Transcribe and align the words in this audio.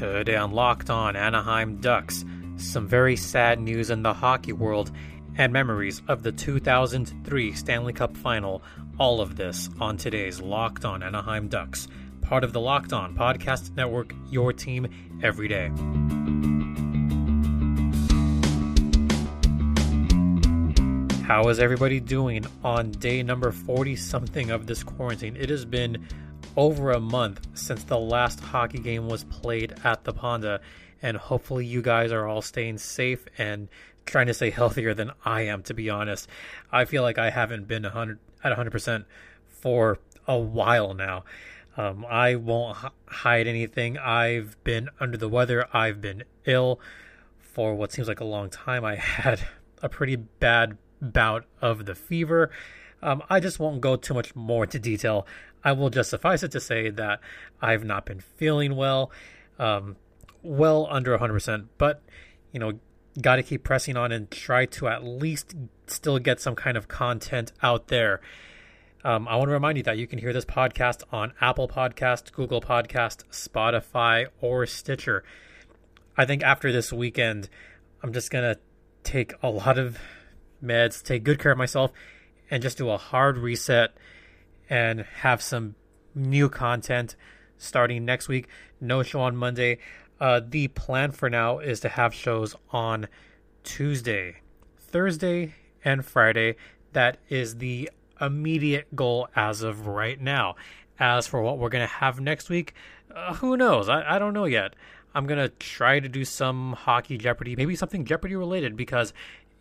Today 0.00 0.36
on 0.36 0.52
Locked 0.52 0.88
On 0.88 1.14
Anaheim 1.14 1.76
Ducks, 1.76 2.24
some 2.56 2.88
very 2.88 3.16
sad 3.16 3.60
news 3.60 3.90
in 3.90 4.02
the 4.02 4.14
hockey 4.14 4.54
world 4.54 4.90
and 5.36 5.52
memories 5.52 6.00
of 6.08 6.22
the 6.22 6.32
2003 6.32 7.52
Stanley 7.52 7.92
Cup 7.92 8.16
final. 8.16 8.62
All 8.98 9.20
of 9.20 9.36
this 9.36 9.68
on 9.78 9.98
today's 9.98 10.40
Locked 10.40 10.86
On 10.86 11.02
Anaheim 11.02 11.48
Ducks, 11.48 11.86
part 12.22 12.44
of 12.44 12.54
the 12.54 12.60
Locked 12.60 12.94
On 12.94 13.14
Podcast 13.14 13.76
Network, 13.76 14.14
your 14.30 14.54
team 14.54 14.88
every 15.22 15.48
day. 15.48 15.70
How 21.26 21.46
is 21.50 21.60
everybody 21.60 22.00
doing 22.00 22.46
on 22.64 22.90
day 22.92 23.22
number 23.22 23.52
40 23.52 23.96
something 23.96 24.50
of 24.50 24.66
this 24.66 24.82
quarantine? 24.82 25.36
It 25.36 25.50
has 25.50 25.66
been 25.66 26.08
over 26.56 26.90
a 26.90 27.00
month 27.00 27.46
since 27.54 27.84
the 27.84 27.98
last 27.98 28.40
hockey 28.40 28.78
game 28.78 29.08
was 29.08 29.24
played 29.24 29.74
at 29.84 30.04
the 30.04 30.12
Ponda, 30.12 30.60
and 31.02 31.16
hopefully 31.16 31.64
you 31.64 31.82
guys 31.82 32.12
are 32.12 32.26
all 32.26 32.42
staying 32.42 32.78
safe 32.78 33.24
and 33.38 33.68
trying 34.06 34.26
to 34.26 34.34
stay 34.34 34.50
healthier 34.50 34.94
than 34.94 35.12
I 35.24 35.42
am, 35.42 35.62
to 35.64 35.74
be 35.74 35.88
honest. 35.88 36.28
I 36.72 36.84
feel 36.84 37.02
like 37.02 37.18
I 37.18 37.30
haven't 37.30 37.68
been 37.68 37.84
100, 37.84 38.18
at 38.42 38.56
100% 38.56 39.04
for 39.48 39.98
a 40.26 40.38
while 40.38 40.94
now. 40.94 41.24
Um, 41.76 42.04
I 42.08 42.34
won't 42.34 42.76
h- 42.84 42.90
hide 43.06 43.46
anything. 43.46 43.96
I've 43.98 44.62
been 44.64 44.88
under 44.98 45.16
the 45.16 45.28
weather. 45.28 45.66
I've 45.72 46.00
been 46.00 46.24
ill 46.44 46.80
for 47.38 47.74
what 47.74 47.92
seems 47.92 48.08
like 48.08 48.20
a 48.20 48.24
long 48.24 48.50
time. 48.50 48.84
I 48.84 48.96
had 48.96 49.40
a 49.82 49.88
pretty 49.88 50.16
bad 50.16 50.76
bout 51.00 51.44
of 51.62 51.86
the 51.86 51.94
fever. 51.94 52.50
Um, 53.02 53.22
I 53.30 53.40
just 53.40 53.58
won't 53.58 53.80
go 53.80 53.96
too 53.96 54.14
much 54.14 54.34
more 54.34 54.64
into 54.64 54.78
detail. 54.78 55.26
I 55.62 55.72
will 55.72 55.90
just 55.90 56.10
suffice 56.10 56.42
it 56.42 56.52
to 56.52 56.60
say 56.60 56.90
that 56.90 57.20
I've 57.60 57.84
not 57.84 58.06
been 58.06 58.20
feeling 58.20 58.76
well, 58.76 59.10
um, 59.58 59.96
well 60.42 60.86
under 60.90 61.16
100%, 61.16 61.66
but, 61.78 62.02
you 62.52 62.60
know, 62.60 62.72
got 63.20 63.36
to 63.36 63.42
keep 63.42 63.62
pressing 63.64 63.96
on 63.96 64.12
and 64.12 64.30
try 64.30 64.66
to 64.66 64.88
at 64.88 65.04
least 65.04 65.54
still 65.86 66.18
get 66.18 66.40
some 66.40 66.54
kind 66.54 66.76
of 66.76 66.88
content 66.88 67.52
out 67.62 67.88
there. 67.88 68.20
Um, 69.02 69.26
I 69.28 69.36
want 69.36 69.48
to 69.48 69.52
remind 69.52 69.78
you 69.78 69.82
that 69.84 69.98
you 69.98 70.06
can 70.06 70.18
hear 70.18 70.32
this 70.32 70.44
podcast 70.44 71.02
on 71.10 71.32
Apple 71.40 71.68
Podcast, 71.68 72.32
Google 72.32 72.60
Podcast, 72.60 73.24
Spotify, 73.30 74.26
or 74.40 74.66
Stitcher. 74.66 75.24
I 76.16 76.26
think 76.26 76.42
after 76.42 76.70
this 76.70 76.92
weekend, 76.92 77.48
I'm 78.02 78.12
just 78.12 78.30
gonna 78.30 78.56
take 79.02 79.32
a 79.42 79.48
lot 79.48 79.78
of 79.78 79.98
meds, 80.62 81.02
take 81.02 81.24
good 81.24 81.38
care 81.38 81.52
of 81.52 81.58
myself, 81.58 81.92
and 82.50 82.62
just 82.62 82.76
do 82.76 82.90
a 82.90 82.98
hard 82.98 83.38
reset 83.38 83.94
and 84.70 85.00
have 85.00 85.42
some 85.42 85.74
new 86.14 86.48
content 86.48 87.16
starting 87.58 88.04
next 88.04 88.28
week. 88.28 88.48
No 88.80 89.02
show 89.02 89.20
on 89.20 89.36
Monday. 89.36 89.78
Uh, 90.18 90.40
the 90.46 90.68
plan 90.68 91.10
for 91.10 91.28
now 91.28 91.58
is 91.58 91.80
to 91.80 91.88
have 91.88 92.14
shows 92.14 92.54
on 92.70 93.08
Tuesday, 93.64 94.36
Thursday, 94.78 95.54
and 95.84 96.04
Friday. 96.04 96.56
That 96.92 97.18
is 97.28 97.56
the 97.56 97.90
immediate 98.20 98.94
goal 98.94 99.28
as 99.34 99.62
of 99.62 99.86
right 99.86 100.20
now. 100.20 100.56
As 100.98 101.26
for 101.26 101.40
what 101.40 101.58
we're 101.58 101.70
going 101.70 101.86
to 101.86 101.94
have 101.94 102.20
next 102.20 102.50
week, 102.50 102.74
uh, 103.14 103.34
who 103.34 103.56
knows? 103.56 103.88
I, 103.88 104.16
I 104.16 104.18
don't 104.18 104.34
know 104.34 104.44
yet. 104.44 104.74
I'm 105.14 105.26
going 105.26 105.40
to 105.40 105.48
try 105.48 105.98
to 105.98 106.08
do 106.08 106.24
some 106.24 106.74
hockey 106.74 107.16
Jeopardy, 107.16 107.56
maybe 107.56 107.74
something 107.74 108.04
Jeopardy 108.04 108.36
related, 108.36 108.76
because 108.76 109.12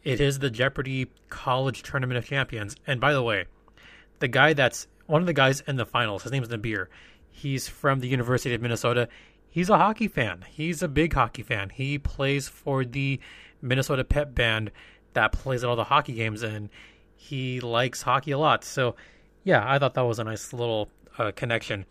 it 0.03 0.19
is 0.21 0.39
the 0.39 0.49
Jeopardy 0.49 1.07
College 1.29 1.81
Tournament 1.81 2.17
of 2.17 2.25
Champions. 2.25 2.75
And 2.85 2.99
by 2.99 3.13
the 3.13 3.23
way, 3.23 3.45
the 4.19 4.27
guy 4.27 4.53
that's 4.53 4.87
one 5.09 5.21
of 5.21 5.27
the 5.27 5.33
guys 5.33 5.61
in 5.61 5.75
the 5.75 5.85
finals, 5.85 6.23
his 6.23 6.31
name's 6.31 6.49
Nabir. 6.49 6.85
He's 7.31 7.67
from 7.67 7.99
the 7.99 8.07
University 8.07 8.53
of 8.53 8.61
Minnesota. 8.61 9.09
He's 9.49 9.69
a 9.69 9.77
hockey 9.77 10.07
fan. 10.07 10.45
He's 10.47 10.83
a 10.83 10.87
big 10.87 11.13
hockey 11.13 11.41
fan. 11.41 11.69
He 11.69 11.97
plays 11.97 12.47
for 12.47 12.85
the 12.85 13.19
Minnesota 13.59 14.03
Pep 14.03 14.35
Band 14.35 14.71
that 15.13 15.31
plays 15.31 15.63
at 15.63 15.69
all 15.69 15.75
the 15.75 15.85
hockey 15.85 16.13
games, 16.13 16.43
and 16.43 16.69
he 17.15 17.59
likes 17.59 18.03
hockey 18.03 18.31
a 18.31 18.37
lot. 18.37 18.63
So, 18.63 18.95
yeah, 19.43 19.63
I 19.65 19.79
thought 19.79 19.95
that 19.95 20.01
was 20.01 20.19
a 20.19 20.23
nice 20.23 20.53
little 20.53 20.91
uh, 21.17 21.31
connection. 21.31 21.85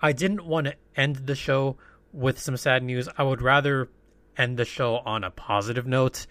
I 0.00 0.12
didn't 0.12 0.46
want 0.46 0.68
to 0.68 0.74
end 0.94 1.16
the 1.16 1.34
show 1.34 1.76
with 2.12 2.38
some 2.38 2.56
sad 2.56 2.84
news. 2.84 3.08
I 3.18 3.24
would 3.24 3.42
rather 3.42 3.88
end 4.38 4.56
the 4.56 4.64
show 4.64 4.98
on 4.98 5.24
a 5.24 5.30
positive 5.32 5.86
note 5.86 6.26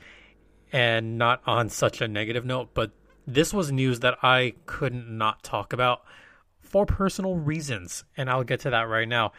and 0.72 1.18
not 1.18 1.42
on 1.46 1.68
such 1.68 2.00
a 2.00 2.08
negative 2.08 2.46
note. 2.46 2.70
But 2.74 2.92
this 3.28 3.54
was 3.54 3.72
news 3.72 4.02
that 4.02 4.18
I 4.24 4.54
couldn't 4.66 5.10
not 5.10 5.44
talk 5.44 5.74
about 5.74 6.04
for 6.62 6.86
personal 6.86 7.36
reasons, 7.36 8.04
and 8.18 8.30
I'll 8.30 8.44
get 8.44 8.62
to 8.62 8.70
that 8.72 8.84
right 8.90 9.08
now. 9.08 9.34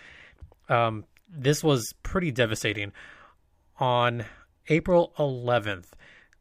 Um, 0.69 1.05
this 1.29 1.63
was 1.63 1.95
pretty 2.03 2.31
devastating. 2.31 2.93
On 3.79 4.25
April 4.69 5.13
11th, 5.19 5.89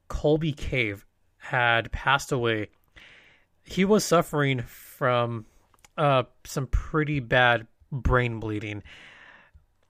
Colby 0.07 0.53
Cave 0.53 1.05
had 1.37 1.91
passed 1.91 2.31
away. 2.31 2.69
He 3.63 3.85
was 3.85 4.03
suffering 4.03 4.61
from 4.61 5.45
uh, 5.97 6.23
some 6.45 6.67
pretty 6.67 7.19
bad 7.19 7.67
brain 7.91 8.39
bleeding. 8.39 8.83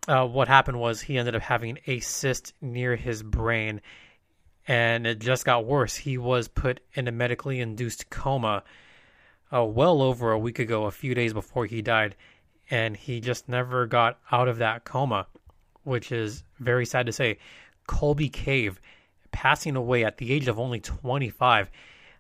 Uh, 0.08 0.26
what 0.26 0.48
happened 0.48 0.80
was 0.80 1.02
he 1.02 1.18
ended 1.18 1.36
up 1.36 1.42
having 1.42 1.80
a 1.88 2.00
cyst 2.00 2.54
near 2.62 2.96
his 2.96 3.24
brain 3.24 3.82
and 4.68 5.06
it 5.06 5.20
just 5.20 5.46
got 5.46 5.66
worse. 5.66 5.96
He 5.96 6.18
was 6.18 6.48
put 6.48 6.80
in 6.94 7.08
a 7.08 7.12
medically 7.12 7.60
induced 7.60 8.10
coma 8.10 8.64
uh, 9.54 9.64
well 9.64 10.02
over 10.02 10.32
a 10.32 10.40
week 10.40 10.60
ago, 10.60 10.86
a 10.86 10.92
few 10.92 11.14
days 11.14 11.34
before 11.34 11.66
he 11.66 11.82
died, 11.82 12.16
and 12.70 12.98
he 12.98 13.20
just 13.20 13.48
never 13.48 13.86
got 13.86 14.18
out 14.32 14.48
of 14.48 14.58
that 14.58 14.86
coma, 14.86 15.28
which 15.84 16.12
is 16.12 16.44
very 16.60 16.86
sad 16.86 17.06
to 17.06 17.12
say. 17.12 17.38
Colby 17.88 18.30
Cave 18.30 18.82
passing 19.32 19.76
away 19.76 20.04
at 20.04 20.18
the 20.18 20.32
age 20.32 20.48
of 20.48 20.60
only 20.60 20.80
25. 20.80 21.70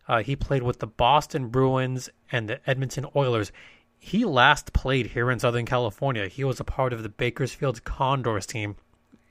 Uh, 0.07 0.22
he 0.22 0.35
played 0.35 0.61
with 0.61 0.79
the 0.79 0.88
Boston 0.88 1.47
Bruins 1.47 2.09
and 2.31 2.47
the 2.47 2.59
Edmonton 2.69 3.07
Oilers. 3.16 3.51
He 3.97 4.23
last 4.23 4.73
played 4.73 5.07
here 5.07 5.31
in 5.31 5.39
Southern 5.39 5.66
California. 5.66 6.28
He 6.28 6.44
was 6.44 6.59
a 6.59 6.63
part 6.63 6.94
of 6.94 7.01
the 7.01 7.09
Bakersfield 7.09 7.84
Condors 7.84 8.45
team. 8.45 8.75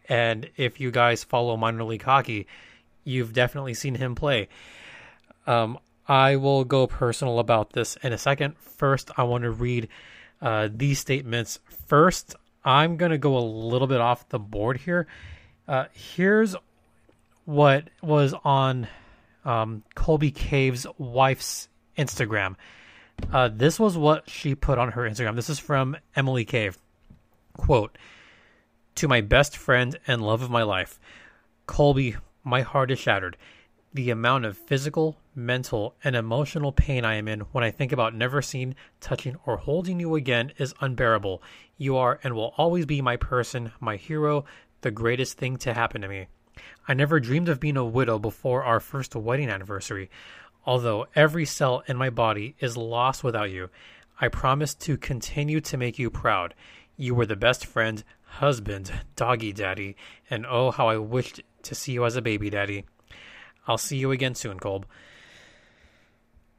And 0.09 0.51
if 0.57 0.81
you 0.81 0.91
guys 0.91 1.23
follow 1.23 1.57
minor 1.57 1.85
league 1.85 2.03
hockey, 2.03 2.49
you've 3.05 3.33
definitely 3.33 3.75
seen 3.75 3.95
him 3.95 4.15
play. 4.15 4.49
Um, 5.47 5.79
I 6.07 6.37
will 6.37 6.65
go 6.65 6.87
personal 6.87 7.39
about 7.39 7.73
this 7.73 7.97
in 8.03 8.13
a 8.13 8.19
second. 8.19 8.59
First, 8.59 9.11
I 9.17 9.23
want 9.25 9.45
to 9.45 9.51
read 9.51 9.89
uh, 10.43 10.69
these 10.73 10.99
statements. 10.99 11.59
First, 11.87 12.35
I'm 12.65 12.97
going 12.97 13.11
to 13.11 13.19
go 13.19 13.37
a 13.37 13.41
little 13.41 13.87
bit 13.87 14.01
off 14.01 14.29
the 14.29 14.39
board 14.39 14.79
here. 14.79 15.07
Uh, 15.67 15.87
here's 15.93 16.57
what 17.45 17.89
was 18.03 18.35
on 18.45 18.89
um, 19.45 19.83
Colby 19.95 20.31
Cave's 20.31 20.87
wife's 20.99 21.69
Instagram. 21.97 22.57
Uh, 23.33 23.49
this 23.49 23.79
was 23.79 23.97
what 23.97 24.29
she 24.29 24.55
put 24.55 24.79
on 24.79 24.93
her 24.93 25.03
Instagram. 25.03 25.37
This 25.37 25.51
is 25.51 25.59
from 25.59 25.97
Emily 26.17 26.45
Cave. 26.45 26.79
Quote, 27.57 27.97
to 28.97 29.09
my 29.09 29.21
best 29.21 29.57
friend 29.57 29.99
and 30.07 30.23
love 30.23 30.43
of 30.43 30.51
my 30.51 30.63
life, 30.63 30.99
Colby, 31.67 32.17
my 32.45 32.61
heart 32.61 32.91
is 32.91 32.99
shattered. 32.99 33.37
The 33.95 34.11
amount 34.11 34.45
of 34.45 34.59
physical, 34.59 35.17
mental, 35.35 35.95
and 36.05 36.15
emotional 36.15 36.73
pain 36.73 37.05
I 37.05 37.15
am 37.15 37.29
in 37.29 37.41
when 37.53 37.65
I 37.65 37.71
think 37.71 37.93
about 37.93 38.15
never 38.15 38.43
seeing, 38.43 38.75
touching, 39.01 39.37
or 39.47 39.57
holding 39.57 40.01
you 40.01 40.15
again 40.15 40.53
is 40.59 40.75
unbearable. 40.81 41.43
You 41.79 41.97
are 41.97 42.21
and 42.23 42.35
will 42.35 42.55
always 42.57 42.87
be 42.87 43.01
my 43.01 43.17
person, 43.17 43.73
my 43.81 43.97
hero, 43.97 44.45
the 44.83 44.91
greatest 44.91 45.39
thing 45.39 45.57
to 45.59 45.73
happen 45.73 46.03
to 46.03 46.09
me. 46.09 46.27
I 46.87 46.95
never 46.95 47.19
dreamed 47.19 47.49
of 47.49 47.61
being 47.61 47.77
a 47.77 47.85
widow 47.85 48.19
before 48.19 48.63
our 48.63 48.81
first 48.81 49.17
wedding 49.17 49.49
anniversary. 49.49 50.11
Although 50.67 51.07
every 51.15 51.45
cell 51.45 51.83
in 51.87 51.97
my 51.97 52.11
body 52.11 52.57
is 52.59 52.77
lost 52.77 53.25
without 53.25 53.51
you, 53.51 53.71
I 54.21 54.29
promise 54.29 54.75
to 54.75 54.97
continue 54.97 55.61
to 55.63 55.77
make 55.77 55.99
you 55.99 56.11
proud. 56.11 56.55
You 56.97 57.15
were 57.15 57.27
the 57.27 57.37
best 57.37 57.67
friend, 57.67 58.03
husband, 58.39 58.93
doggy 59.17 59.53
daddy, 59.53 59.97
and 60.29 60.47
oh, 60.47 60.71
how 60.71 60.89
I 60.89 60.97
wished 60.97 61.41
to 61.63 61.75
see 61.75 61.93
you 61.93 62.05
as 62.05 62.17
a 62.17 62.23
baby 62.23 62.51
daddy. 62.51 62.85
I'll 63.67 63.79
see 63.79 63.97
you 63.97 64.11
again 64.11 64.35
soon, 64.35 64.59
Colb. 64.59 64.87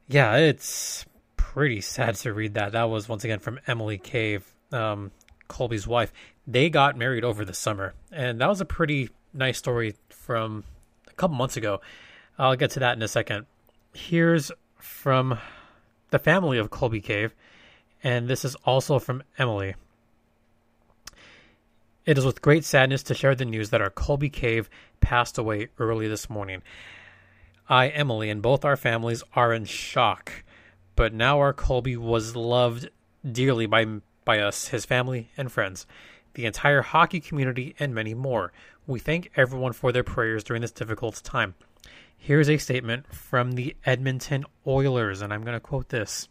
Yeah, 0.08 0.36
it's 0.36 1.04
pretty 1.36 1.80
sad 1.80 2.14
to 2.16 2.32
read 2.32 2.54
that. 2.54 2.72
That 2.72 2.90
was 2.90 3.08
once 3.08 3.24
again 3.24 3.38
from 3.38 3.60
Emily 3.66 3.98
Cave, 3.98 4.44
um, 4.72 5.10
Colby's 5.48 5.86
wife. 5.86 6.12
They 6.46 6.70
got 6.70 6.96
married 6.96 7.24
over 7.24 7.44
the 7.44 7.54
summer, 7.54 7.94
and 8.12 8.40
that 8.40 8.48
was 8.48 8.60
a 8.60 8.64
pretty 8.64 9.10
nice 9.32 9.58
story 9.58 9.94
from 10.08 10.64
a 11.08 11.14
couple 11.14 11.36
months 11.36 11.56
ago. 11.56 11.80
I'll 12.38 12.56
get 12.56 12.70
to 12.72 12.80
that 12.80 12.96
in 12.96 13.02
a 13.02 13.08
second. 13.08 13.46
Here's 13.94 14.52
from 14.78 15.38
the 16.10 16.18
family 16.18 16.58
of 16.58 16.70
Colby 16.70 17.00
Cave, 17.00 17.34
and 18.02 18.28
this 18.28 18.44
is 18.44 18.54
also 18.64 18.98
from 18.98 19.22
Emily. 19.38 19.74
It 22.06 22.16
is 22.16 22.24
with 22.24 22.40
great 22.40 22.64
sadness 22.64 23.02
to 23.02 23.14
share 23.14 23.34
the 23.34 23.44
news 23.44 23.70
that 23.70 23.80
our 23.80 23.90
Colby 23.90 24.30
Cave 24.30 24.70
passed 25.00 25.38
away 25.38 25.68
early 25.76 26.06
this 26.06 26.30
morning. 26.30 26.62
I, 27.68 27.88
Emily, 27.88 28.30
and 28.30 28.40
both 28.40 28.64
our 28.64 28.76
families 28.76 29.24
are 29.34 29.52
in 29.52 29.64
shock, 29.64 30.44
but 30.94 31.12
now 31.12 31.40
our 31.40 31.52
Colby 31.52 31.96
was 31.96 32.36
loved 32.36 32.90
dearly 33.28 33.66
by 33.66 33.86
by 34.24 34.38
us, 34.38 34.68
his 34.68 34.84
family 34.84 35.30
and 35.36 35.50
friends. 35.50 35.84
the 36.36 36.44
entire 36.44 36.82
hockey 36.82 37.18
community, 37.18 37.74
and 37.78 37.94
many 37.94 38.14
more. 38.14 38.52
We 38.86 39.00
thank 39.00 39.32
everyone 39.36 39.72
for 39.72 39.90
their 39.90 40.04
prayers 40.04 40.44
during 40.44 40.60
this 40.60 40.70
difficult 40.70 41.22
time. 41.24 41.54
Here's 42.16 42.50
a 42.50 42.58
statement 42.58 43.12
from 43.12 43.52
the 43.52 43.74
Edmonton 43.86 44.44
Oilers, 44.66 45.22
and 45.22 45.32
I'm 45.32 45.42
going 45.42 45.56
to 45.56 45.60
quote 45.60 45.88
this. 45.88 46.28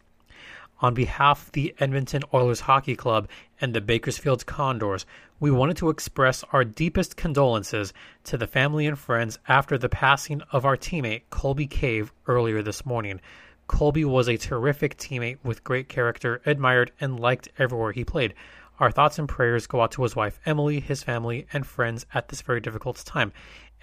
On 0.81 0.93
behalf 0.93 1.47
of 1.47 1.51
the 1.53 1.73
Edmonton 1.79 2.23
Oilers 2.33 2.61
Hockey 2.61 2.97
Club 2.97 3.29
and 3.61 3.73
the 3.73 3.79
Bakersfield 3.79 4.45
Condors, 4.45 5.05
we 5.39 5.49
wanted 5.49 5.77
to 5.77 5.89
express 5.89 6.43
our 6.51 6.65
deepest 6.65 7.15
condolences 7.15 7.93
to 8.25 8.37
the 8.37 8.47
family 8.47 8.85
and 8.85 8.99
friends 8.99 9.39
after 9.47 9.77
the 9.77 9.87
passing 9.87 10.41
of 10.51 10.65
our 10.65 10.75
teammate 10.75 11.23
Colby 11.29 11.65
Cave 11.65 12.11
earlier 12.27 12.61
this 12.61 12.85
morning. 12.85 13.21
Colby 13.67 14.03
was 14.03 14.27
a 14.27 14.37
terrific 14.37 14.97
teammate 14.97 15.37
with 15.43 15.63
great 15.63 15.87
character, 15.87 16.41
admired 16.45 16.91
and 16.99 17.19
liked 17.19 17.47
everywhere 17.57 17.93
he 17.93 18.03
played. 18.03 18.33
Our 18.79 18.91
thoughts 18.91 19.17
and 19.17 19.29
prayers 19.29 19.67
go 19.67 19.81
out 19.81 19.91
to 19.93 20.03
his 20.03 20.15
wife 20.15 20.39
Emily, 20.45 20.81
his 20.81 21.03
family, 21.03 21.47
and 21.53 21.65
friends 21.65 22.05
at 22.13 22.27
this 22.27 22.41
very 22.41 22.59
difficult 22.59 22.97
time. 23.05 23.31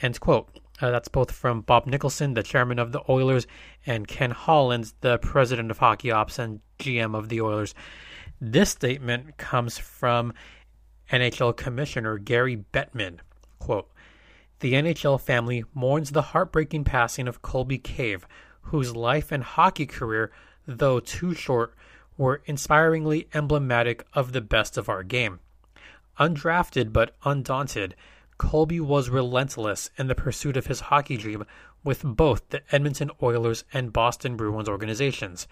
End 0.02 0.20
quote. 0.20 0.62
Uh, 0.80 0.90
that's 0.90 1.08
both 1.08 1.30
from 1.30 1.60
Bob 1.60 1.86
Nicholson, 1.86 2.34
the 2.34 2.42
chairman 2.42 2.78
of 2.78 2.92
the 2.92 3.02
Oilers, 3.08 3.46
and 3.86 4.08
Ken 4.08 4.30
Holland, 4.30 4.92
the 5.00 5.19
president 5.19 5.70
of 5.70 5.78
Hockey 5.78 6.10
Ops 6.10 6.38
and 6.38 6.60
GM 6.78 7.16
of 7.16 7.28
the 7.28 7.40
Oilers. 7.40 7.74
This 8.40 8.70
statement 8.70 9.36
comes 9.36 9.78
from 9.78 10.32
NHL 11.10 11.56
Commissioner 11.56 12.19
Gary 12.19 12.64
Bettman. 12.72 13.19
Quote, 13.58 13.88
the 14.62 14.74
NHL 14.74 15.20
family 15.20 15.64
mourns 15.74 16.10
the 16.10 16.22
heartbreaking 16.22 16.84
passing 16.84 17.26
of 17.26 17.42
Colby 17.42 17.78
Cave, 17.78 18.28
whose 18.62 18.94
life 18.94 19.32
and 19.32 19.42
hockey 19.42 19.86
career, 19.86 20.30
though 20.66 21.00
too 21.00 21.34
short, 21.34 21.75
were 22.16 22.42
inspiringly 22.46 23.28
emblematic 23.34 24.06
of 24.12 24.32
the 24.32 24.40
best 24.40 24.78
of 24.78 24.88
our 24.88 25.02
game. 25.02 25.40
Undrafted 26.18 26.92
but 26.92 27.16
undaunted, 27.25 27.96
Colby 28.42 28.80
was 28.80 29.08
relentless 29.08 29.88
in 29.96 30.08
the 30.08 30.16
pursuit 30.16 30.56
of 30.56 30.66
his 30.66 30.80
hockey 30.80 31.16
dream 31.16 31.44
with 31.84 32.02
both 32.02 32.48
the 32.48 32.60
Edmonton 32.74 33.08
Oilers 33.22 33.64
and 33.72 33.92
Boston 33.92 34.36
Bruins 34.36 34.68
organizations. 34.68 35.46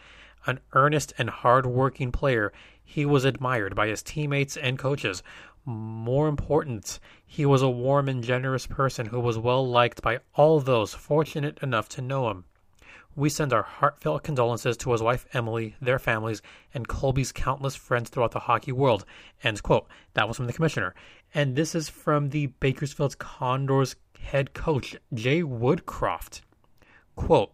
An 0.45 0.59
earnest 0.73 1.13
and 1.17 1.31
hard 1.31 1.67
working 1.67 2.11
player, 2.11 2.53
he 2.85 3.07
was 3.07 3.25
admired 3.25 3.77
by 3.77 3.87
his 3.87 4.03
teammates 4.03 4.57
and 4.57 4.77
coaches. 4.77 5.23
More 5.65 6.27
important, 6.27 6.99
he 7.25 7.47
was 7.47 7.63
a 7.63 7.71
warm 7.71 8.09
and 8.09 8.25
generous 8.25 8.67
person 8.67 9.07
who 9.07 9.21
was 9.21 9.39
well 9.39 9.67
liked 9.67 10.03
by 10.03 10.19
all 10.35 10.59
those 10.59 10.93
fortunate 10.93 11.59
enough 11.63 11.89
to 11.91 12.03
know 12.03 12.29
him. 12.29 12.45
We 13.17 13.29
send 13.29 13.53
our 13.53 13.63
heartfelt 13.63 14.23
condolences 14.23 14.77
to 14.79 14.93
his 14.93 15.03
wife 15.03 15.27
Emily, 15.33 15.75
their 15.81 15.99
families, 15.99 16.43
and 16.73 16.87
Colby's 16.87 17.33
countless 17.33 17.75
friends 17.75 18.09
throughout 18.09 18.31
the 18.31 18.39
hockey 18.39 18.73
world. 18.73 19.05
That 19.43 20.29
was 20.29 20.37
from 20.37 20.47
the 20.47 20.53
commissioner. 20.53 20.95
And 21.33 21.55
this 21.55 21.75
is 21.75 21.89
from 21.89 22.31
the 22.31 22.47
Bakersfield 22.47 23.19
Condors 23.19 23.97
head 24.19 24.53
coach, 24.53 24.97
Jay 25.15 25.43
Woodcroft. 25.43 26.41
Quote 27.15 27.53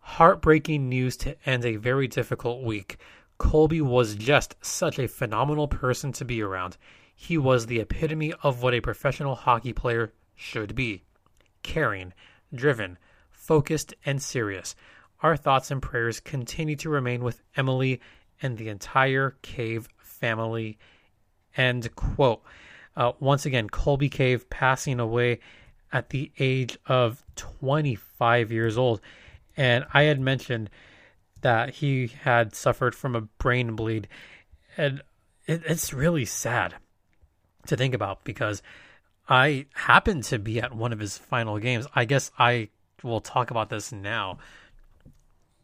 Heartbreaking 0.00 0.88
news 0.88 1.16
to 1.18 1.36
end 1.48 1.64
a 1.64 1.76
very 1.76 2.08
difficult 2.08 2.62
week. 2.62 2.98
Colby 3.38 3.80
was 3.80 4.14
just 4.14 4.56
such 4.60 4.98
a 4.98 5.08
phenomenal 5.08 5.68
person 5.68 6.12
to 6.12 6.24
be 6.24 6.42
around. 6.42 6.76
He 7.14 7.38
was 7.38 7.66
the 7.66 7.80
epitome 7.80 8.32
of 8.42 8.62
what 8.62 8.74
a 8.74 8.80
professional 8.80 9.36
hockey 9.36 9.72
player 9.72 10.12
should 10.34 10.74
be 10.74 11.02
caring, 11.62 12.12
driven, 12.54 12.98
focused, 13.30 13.94
and 14.04 14.20
serious. 14.20 14.74
Our 15.22 15.36
thoughts 15.36 15.70
and 15.70 15.80
prayers 15.80 16.20
continue 16.20 16.76
to 16.76 16.90
remain 16.90 17.22
with 17.22 17.42
Emily 17.56 18.00
and 18.42 18.58
the 18.58 18.68
entire 18.68 19.36
Cave 19.42 19.88
family. 19.98 20.78
End 21.56 21.94
quote. 21.94 22.42
Uh, 22.96 23.12
once 23.20 23.46
again, 23.46 23.68
Colby 23.68 24.08
Cave 24.08 24.48
passing 24.50 25.00
away 25.00 25.40
at 25.92 26.10
the 26.10 26.30
age 26.38 26.78
of 26.86 27.24
25 27.36 28.50
years 28.52 28.78
old. 28.78 29.00
And 29.56 29.84
I 29.92 30.04
had 30.04 30.20
mentioned 30.20 30.70
that 31.42 31.70
he 31.70 32.06
had 32.06 32.54
suffered 32.54 32.94
from 32.94 33.14
a 33.14 33.20
brain 33.20 33.76
bleed. 33.76 34.08
And 34.76 35.02
it, 35.46 35.62
it's 35.66 35.92
really 35.92 36.24
sad 36.24 36.74
to 37.66 37.76
think 37.76 37.94
about 37.94 38.24
because 38.24 38.62
I 39.28 39.66
happened 39.74 40.24
to 40.24 40.38
be 40.38 40.60
at 40.60 40.74
one 40.74 40.92
of 40.92 40.98
his 40.98 41.18
final 41.18 41.58
games. 41.58 41.86
I 41.94 42.04
guess 42.04 42.30
I 42.38 42.68
will 43.02 43.20
talk 43.20 43.50
about 43.50 43.68
this 43.70 43.92
now. 43.92 44.38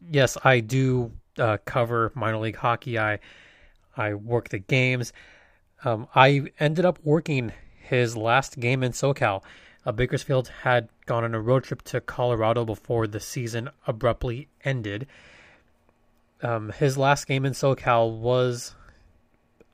Yes, 0.09 0.37
I 0.43 0.59
do 0.59 1.11
uh, 1.37 1.57
cover 1.65 2.11
minor 2.15 2.37
league 2.37 2.55
hockey. 2.55 2.97
I 2.97 3.19
I 3.97 4.13
work 4.13 4.49
the 4.49 4.59
games. 4.59 5.11
Um, 5.83 6.07
I 6.13 6.51
ended 6.59 6.85
up 6.85 6.99
working 7.03 7.53
his 7.81 8.17
last 8.17 8.59
game 8.59 8.83
in 8.83 8.91
SoCal. 8.91 9.43
Uh, 9.85 9.91
Bakersfield 9.91 10.49
had 10.63 10.89
gone 11.05 11.23
on 11.23 11.33
a 11.33 11.39
road 11.39 11.63
trip 11.63 11.81
to 11.83 12.01
Colorado 12.01 12.65
before 12.65 13.07
the 13.07 13.19
season 13.19 13.69
abruptly 13.87 14.49
ended. 14.63 15.07
Um, 16.41 16.71
his 16.71 16.97
last 16.97 17.27
game 17.27 17.45
in 17.45 17.53
SoCal 17.53 18.19
was 18.19 18.75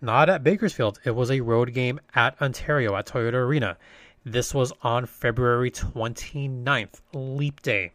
not 0.01 0.29
at 0.29 0.43
Bakersfield. 0.43 0.99
It 1.03 1.15
was 1.15 1.31
a 1.31 1.41
road 1.41 1.73
game 1.73 1.99
at 2.13 2.39
Ontario 2.41 2.95
at 2.95 3.07
Toyota 3.07 3.33
Arena. 3.33 3.77
This 4.23 4.53
was 4.53 4.73
on 4.81 5.05
February 5.05 5.71
29th, 5.71 7.01
Leap 7.13 7.61
Day. 7.61 7.91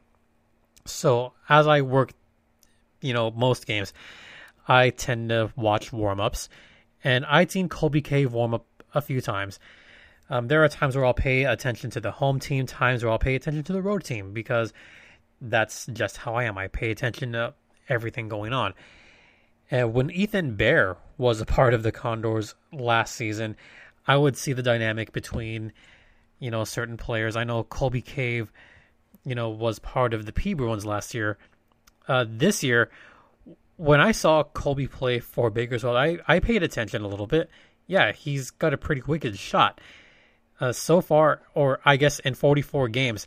So, 0.84 1.32
as 1.48 1.66
I 1.66 1.82
work, 1.82 2.12
you 3.00 3.12
know, 3.12 3.30
most 3.30 3.66
games, 3.66 3.92
I 4.68 4.90
tend 4.90 5.30
to 5.30 5.52
watch 5.56 5.92
warm 5.92 6.20
ups 6.20 6.48
and 7.02 7.24
I'd 7.26 7.50
seen 7.50 7.68
Colby 7.68 8.00
Cave 8.02 8.32
warm 8.32 8.54
up 8.54 8.66
a 8.94 9.00
few 9.00 9.20
times. 9.20 9.58
Um, 10.28 10.48
there 10.48 10.62
are 10.62 10.68
times 10.68 10.94
where 10.94 11.04
I'll 11.04 11.14
pay 11.14 11.44
attention 11.44 11.90
to 11.90 12.00
the 12.00 12.12
home 12.12 12.38
team, 12.38 12.66
times 12.66 13.02
where 13.02 13.10
I'll 13.10 13.18
pay 13.18 13.34
attention 13.34 13.64
to 13.64 13.72
the 13.72 13.82
road 13.82 14.04
team 14.04 14.32
because 14.32 14.72
that's 15.40 15.86
just 15.86 16.18
how 16.18 16.34
I 16.34 16.44
am. 16.44 16.56
I 16.56 16.68
pay 16.68 16.90
attention 16.90 17.32
to 17.32 17.54
everything 17.88 18.28
going 18.28 18.52
on. 18.52 18.74
And 19.70 19.92
when 19.92 20.10
Ethan 20.10 20.56
Bear 20.56 20.96
was 21.18 21.40
a 21.40 21.46
part 21.46 21.74
of 21.74 21.82
the 21.82 21.92
Condors 21.92 22.54
last 22.72 23.14
season, 23.14 23.56
I 24.06 24.16
would 24.16 24.36
see 24.36 24.52
the 24.52 24.62
dynamic 24.62 25.12
between, 25.12 25.72
you 26.38 26.50
know, 26.50 26.64
certain 26.64 26.96
players. 26.96 27.36
I 27.36 27.44
know 27.44 27.64
Colby 27.64 28.02
Cave, 28.02 28.52
you 29.24 29.34
know, 29.34 29.50
was 29.50 29.78
part 29.78 30.14
of 30.14 30.26
the 30.26 30.32
P 30.32 30.54
Bruins 30.54 30.84
last 30.84 31.14
year. 31.14 31.38
Uh, 32.08 32.24
this 32.28 32.64
year, 32.64 32.90
when 33.80 33.98
I 33.98 34.12
saw 34.12 34.44
Colby 34.44 34.86
play 34.86 35.20
for 35.20 35.48
Bakersfield, 35.48 35.96
I, 35.96 36.18
I 36.28 36.38
paid 36.40 36.62
attention 36.62 37.00
a 37.00 37.08
little 37.08 37.26
bit. 37.26 37.48
Yeah, 37.86 38.12
he's 38.12 38.50
got 38.50 38.74
a 38.74 38.76
pretty 38.76 39.00
wicked 39.06 39.38
shot. 39.38 39.80
Uh, 40.60 40.72
so 40.72 41.00
far, 41.00 41.40
or 41.54 41.80
I 41.82 41.96
guess 41.96 42.18
in 42.18 42.34
44 42.34 42.88
games, 42.88 43.26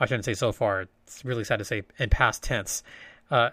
I 0.00 0.06
shouldn't 0.06 0.24
say 0.24 0.34
so 0.34 0.50
far. 0.50 0.88
It's 1.04 1.24
really 1.24 1.44
sad 1.44 1.60
to 1.60 1.64
say 1.64 1.84
in 2.00 2.10
past 2.10 2.42
tense. 2.42 2.82
Uh, 3.30 3.50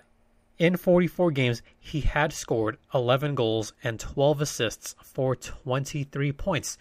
in 0.57 0.75
44 0.75 1.29
games, 1.29 1.61
he 1.79 2.01
had 2.01 2.33
scored 2.33 2.79
11 2.95 3.35
goals 3.35 3.73
and 3.83 3.99
12 3.99 4.41
assists 4.41 4.95
for 5.03 5.35
23 5.35 6.31
points. 6.31 6.79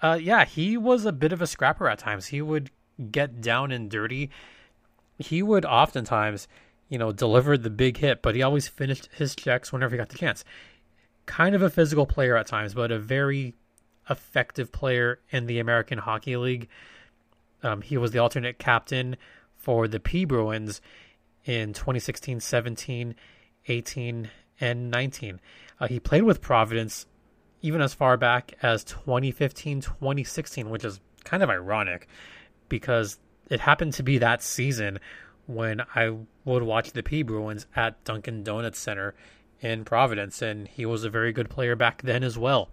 Uh, 0.00 0.20
yeah, 0.22 0.44
he 0.44 0.76
was 0.76 1.04
a 1.04 1.10
bit 1.10 1.32
of 1.32 1.42
a 1.42 1.48
scrapper 1.48 1.88
at 1.88 1.98
times. 1.98 2.26
He 2.26 2.40
would 2.40 2.70
get 3.10 3.40
down 3.40 3.72
and 3.72 3.90
dirty. 3.90 4.30
He 5.18 5.42
would 5.42 5.64
oftentimes 5.64 6.46
you 6.90 6.98
know, 6.98 7.12
delivered 7.12 7.62
the 7.62 7.70
big 7.70 7.96
hit, 7.96 8.20
but 8.20 8.34
he 8.34 8.42
always 8.42 8.68
finished 8.68 9.08
his 9.12 9.34
checks 9.34 9.72
whenever 9.72 9.94
he 9.94 9.98
got 9.98 10.10
the 10.10 10.18
chance. 10.18 10.44
Kind 11.24 11.54
of 11.54 11.62
a 11.62 11.70
physical 11.70 12.04
player 12.04 12.36
at 12.36 12.48
times, 12.48 12.74
but 12.74 12.90
a 12.90 12.98
very 12.98 13.54
effective 14.10 14.72
player 14.72 15.20
in 15.30 15.46
the 15.46 15.60
American 15.60 15.98
Hockey 15.98 16.36
League. 16.36 16.68
Um, 17.62 17.80
he 17.80 17.96
was 17.96 18.10
the 18.10 18.18
alternate 18.18 18.58
captain 18.58 19.16
for 19.56 19.86
the 19.86 20.00
P 20.00 20.24
Bruins 20.24 20.80
in 21.44 21.72
2016, 21.72 22.40
17, 22.40 23.14
18, 23.68 24.30
and 24.60 24.90
19. 24.90 25.40
Uh, 25.78 25.86
he 25.86 26.00
played 26.00 26.24
with 26.24 26.40
Providence 26.40 27.06
even 27.62 27.80
as 27.80 27.94
far 27.94 28.16
back 28.16 28.54
as 28.62 28.82
2015, 28.82 29.82
2016, 29.82 30.70
which 30.70 30.84
is 30.84 31.00
kind 31.22 31.42
of 31.42 31.50
ironic 31.50 32.08
because 32.68 33.18
it 33.48 33.60
happened 33.60 33.92
to 33.92 34.02
be 34.02 34.18
that 34.18 34.42
season 34.42 34.98
when 35.54 35.82
I 35.94 36.16
would 36.44 36.62
watch 36.62 36.92
the 36.92 37.02
P 37.02 37.22
Bruins 37.22 37.66
at 37.76 38.02
Dunkin' 38.04 38.42
Donuts 38.42 38.78
Center 38.78 39.14
in 39.60 39.84
Providence, 39.84 40.42
and 40.42 40.66
he 40.68 40.86
was 40.86 41.04
a 41.04 41.10
very 41.10 41.32
good 41.32 41.50
player 41.50 41.76
back 41.76 42.02
then 42.02 42.22
as 42.22 42.38
well. 42.38 42.70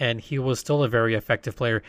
And 0.00 0.20
he 0.20 0.38
was 0.38 0.58
still 0.58 0.82
a 0.82 0.88
very 0.88 1.14
effective 1.14 1.56
player. 1.56 1.82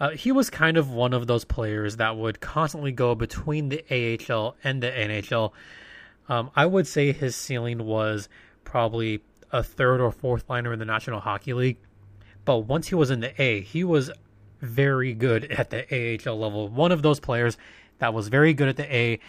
Uh, 0.00 0.10
he 0.10 0.32
was 0.32 0.50
kind 0.50 0.76
of 0.76 0.90
one 0.90 1.12
of 1.12 1.26
those 1.26 1.44
players 1.44 1.96
that 1.96 2.16
would 2.16 2.40
constantly 2.40 2.92
go 2.92 3.14
between 3.14 3.68
the 3.68 3.84
AHL 3.90 4.56
and 4.64 4.82
the 4.82 4.90
NHL. 4.90 5.52
Um, 6.28 6.50
I 6.56 6.66
would 6.66 6.86
say 6.86 7.12
his 7.12 7.36
ceiling 7.36 7.84
was 7.84 8.28
probably 8.64 9.22
a 9.52 9.62
third 9.62 10.00
or 10.00 10.10
fourth 10.10 10.48
liner 10.48 10.72
in 10.72 10.78
the 10.78 10.84
National 10.84 11.20
Hockey 11.20 11.52
League. 11.52 11.76
But 12.44 12.60
once 12.60 12.88
he 12.88 12.94
was 12.94 13.10
in 13.10 13.20
the 13.20 13.40
A, 13.40 13.60
he 13.60 13.84
was 13.84 14.10
very 14.60 15.12
good 15.12 15.44
at 15.52 15.70
the 15.70 15.84
AHL 16.26 16.38
level. 16.38 16.68
One 16.68 16.90
of 16.90 17.02
those 17.02 17.20
players 17.20 17.56
that 17.98 18.14
was 18.14 18.28
very 18.28 18.54
good 18.54 18.68
at 18.68 18.76
the 18.76 18.94
A 18.94 19.20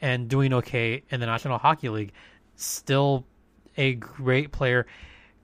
and 0.00 0.28
doing 0.28 0.52
okay 0.54 1.02
in 1.10 1.20
the 1.20 1.26
National 1.26 1.58
Hockey 1.58 1.88
League. 1.88 2.12
Still 2.56 3.24
a 3.76 3.94
great 3.94 4.52
player, 4.52 4.86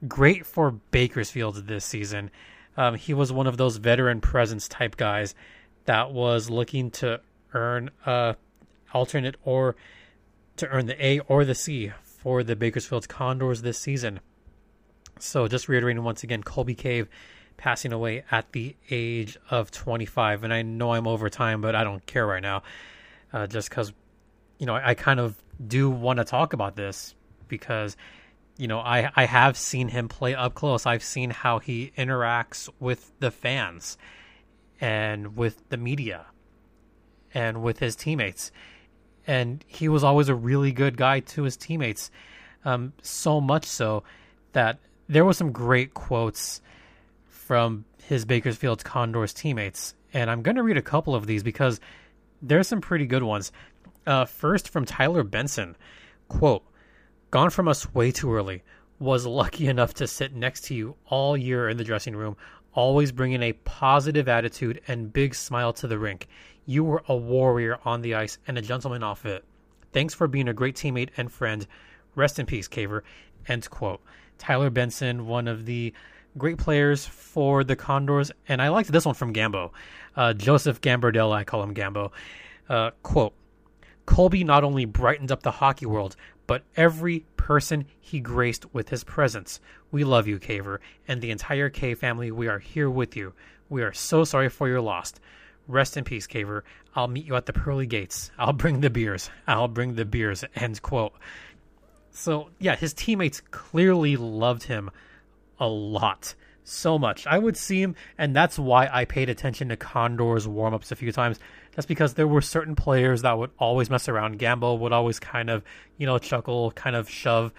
great 0.06 0.46
for 0.46 0.70
Bakersfield 0.70 1.66
this 1.66 1.84
season. 1.84 2.30
Um, 2.76 2.94
he 2.94 3.14
was 3.14 3.32
one 3.32 3.46
of 3.46 3.56
those 3.56 3.76
veteran 3.76 4.20
presence 4.20 4.68
type 4.68 4.96
guys 4.96 5.34
that 5.86 6.12
was 6.12 6.48
looking 6.48 6.90
to 6.92 7.20
earn 7.52 7.90
a 8.06 8.36
alternate 8.92 9.36
or 9.44 9.76
to 10.56 10.68
earn 10.68 10.86
the 10.86 11.04
A 11.04 11.20
or 11.20 11.44
the 11.44 11.54
C 11.54 11.92
for 12.04 12.42
the 12.42 12.56
Bakersfield 12.56 13.08
Condors 13.08 13.62
this 13.62 13.78
season. 13.78 14.20
So 15.18 15.48
just 15.48 15.68
reiterating 15.68 16.02
once 16.02 16.22
again, 16.22 16.42
Colby 16.42 16.74
Cave 16.74 17.08
passing 17.56 17.92
away 17.92 18.24
at 18.30 18.52
the 18.52 18.74
age 18.90 19.38
of 19.50 19.70
25. 19.70 20.44
And 20.44 20.52
I 20.52 20.62
know 20.62 20.92
I'm 20.92 21.06
over 21.06 21.28
time, 21.28 21.60
but 21.60 21.74
I 21.74 21.84
don't 21.84 22.04
care 22.06 22.26
right 22.26 22.42
now. 22.42 22.62
Uh, 23.32 23.46
just 23.46 23.68
because, 23.68 23.92
you 24.60 24.66
know, 24.66 24.76
I, 24.76 24.94
kind 24.94 25.18
of 25.18 25.42
do 25.66 25.88
want 25.90 26.18
to 26.18 26.24
talk 26.24 26.52
about 26.52 26.76
this 26.76 27.14
because, 27.48 27.96
you 28.58 28.68
know, 28.68 28.78
I, 28.78 29.10
I 29.16 29.24
have 29.24 29.56
seen 29.56 29.88
him 29.88 30.06
play 30.06 30.34
up 30.34 30.54
close. 30.54 30.84
I've 30.84 31.02
seen 31.02 31.30
how 31.30 31.60
he 31.60 31.92
interacts 31.96 32.68
with 32.78 33.10
the 33.20 33.30
fans 33.30 33.96
and 34.78 35.34
with 35.34 35.66
the 35.70 35.78
media 35.78 36.26
and 37.32 37.62
with 37.62 37.78
his 37.78 37.96
teammates. 37.96 38.52
And 39.26 39.64
he 39.66 39.88
was 39.88 40.04
always 40.04 40.28
a 40.28 40.34
really 40.34 40.72
good 40.72 40.98
guy 40.98 41.20
to 41.20 41.44
his 41.44 41.56
teammates. 41.56 42.10
Um, 42.62 42.92
so 43.00 43.40
much 43.40 43.64
so 43.64 44.02
that 44.52 44.78
there 45.08 45.24
were 45.24 45.32
some 45.32 45.52
great 45.52 45.94
quotes 45.94 46.60
from 47.24 47.86
his 48.02 48.26
Bakersfield 48.26 48.84
Condors 48.84 49.32
teammates. 49.32 49.94
And 50.12 50.30
I'm 50.30 50.42
going 50.42 50.56
to 50.56 50.62
read 50.62 50.76
a 50.76 50.82
couple 50.82 51.14
of 51.14 51.26
these 51.26 51.42
because 51.42 51.80
there's 52.42 52.68
some 52.68 52.80
pretty 52.80 53.06
good 53.06 53.22
ones. 53.22 53.52
Uh, 54.06 54.24
first, 54.24 54.68
from 54.68 54.84
Tyler 54.84 55.22
Benson 55.22 55.76
quote, 56.28 56.62
Gone 57.30 57.50
from 57.50 57.68
us 57.68 57.94
way 57.94 58.10
too 58.10 58.32
early. 58.32 58.62
Was 58.98 59.26
lucky 59.26 59.66
enough 59.68 59.94
to 59.94 60.06
sit 60.06 60.34
next 60.34 60.64
to 60.64 60.74
you 60.74 60.96
all 61.06 61.36
year 61.36 61.68
in 61.68 61.76
the 61.76 61.84
dressing 61.84 62.16
room, 62.16 62.36
always 62.72 63.12
bringing 63.12 63.42
a 63.42 63.52
positive 63.52 64.28
attitude 64.28 64.80
and 64.88 65.12
big 65.12 65.34
smile 65.34 65.72
to 65.74 65.86
the 65.86 65.98
rink. 65.98 66.28
You 66.66 66.84
were 66.84 67.02
a 67.08 67.16
warrior 67.16 67.78
on 67.84 68.02
the 68.02 68.14
ice 68.14 68.38
and 68.46 68.58
a 68.58 68.62
gentleman 68.62 69.02
off 69.02 69.26
it. 69.26 69.44
Thanks 69.92 70.14
for 70.14 70.28
being 70.28 70.48
a 70.48 70.54
great 70.54 70.76
teammate 70.76 71.10
and 71.16 71.30
friend. 71.30 71.66
Rest 72.14 72.38
in 72.38 72.46
peace, 72.46 72.68
Caver. 72.68 73.02
End 73.46 73.68
quote. 73.70 74.00
Tyler 74.38 74.70
Benson, 74.70 75.26
one 75.26 75.48
of 75.48 75.66
the 75.66 75.92
great 76.38 76.58
players 76.58 77.06
for 77.06 77.64
the 77.64 77.76
Condors, 77.76 78.30
and 78.48 78.62
I 78.62 78.68
liked 78.68 78.92
this 78.92 79.04
one 79.04 79.14
from 79.14 79.32
Gambo. 79.32 79.70
Uh, 80.16 80.32
Joseph 80.32 80.80
Gambardella, 80.80 81.34
I 81.34 81.44
call 81.44 81.62
him 81.62 81.74
Gambo. 81.74 82.12
Uh, 82.68 82.90
quote, 83.02 83.34
Colby 84.06 84.44
not 84.44 84.64
only 84.64 84.84
brightened 84.84 85.30
up 85.30 85.42
the 85.42 85.50
hockey 85.50 85.86
world, 85.86 86.16
but 86.46 86.64
every 86.76 87.24
person 87.36 87.84
he 88.00 88.20
graced 88.20 88.72
with 88.74 88.88
his 88.88 89.04
presence. 89.04 89.60
We 89.92 90.04
love 90.04 90.26
you, 90.26 90.38
Caver, 90.38 90.78
and 91.06 91.20
the 91.20 91.30
entire 91.30 91.70
K 91.70 91.94
family. 91.94 92.30
We 92.30 92.48
are 92.48 92.58
here 92.58 92.90
with 92.90 93.16
you. 93.16 93.32
We 93.68 93.82
are 93.82 93.92
so 93.92 94.24
sorry 94.24 94.48
for 94.48 94.68
your 94.68 94.80
loss. 94.80 95.14
Rest 95.68 95.96
in 95.96 96.04
peace, 96.04 96.26
Caver. 96.26 96.62
I'll 96.94 97.06
meet 97.06 97.26
you 97.26 97.36
at 97.36 97.46
the 97.46 97.52
pearly 97.52 97.86
gates. 97.86 98.32
I'll 98.36 98.52
bring 98.52 98.80
the 98.80 98.90
beers. 98.90 99.30
I'll 99.46 99.68
bring 99.68 99.94
the 99.94 100.04
beers. 100.04 100.44
End 100.56 100.82
quote. 100.82 101.12
So, 102.10 102.50
yeah, 102.58 102.74
his 102.74 102.92
teammates 102.92 103.40
clearly 103.52 104.16
loved 104.16 104.64
him 104.64 104.90
a 105.60 105.68
lot. 105.68 106.34
So 106.64 106.98
much. 106.98 107.26
I 107.26 107.38
would 107.38 107.56
see 107.56 107.80
him, 107.80 107.94
and 108.18 108.34
that's 108.34 108.58
why 108.58 108.88
I 108.92 109.04
paid 109.04 109.28
attention 109.28 109.68
to 109.68 109.76
Condor's 109.76 110.48
warm 110.48 110.74
ups 110.74 110.90
a 110.90 110.96
few 110.96 111.12
times. 111.12 111.38
That's 111.74 111.86
because 111.86 112.14
there 112.14 112.26
were 112.26 112.40
certain 112.40 112.74
players 112.74 113.22
that 113.22 113.38
would 113.38 113.50
always 113.58 113.90
mess 113.90 114.08
around. 114.08 114.38
Gamble 114.38 114.78
would 114.78 114.92
always 114.92 115.18
kind 115.20 115.48
of, 115.48 115.62
you 115.98 116.06
know, 116.06 116.18
chuckle, 116.18 116.72
kind 116.72 116.96
of 116.96 117.08
shove. 117.08 117.52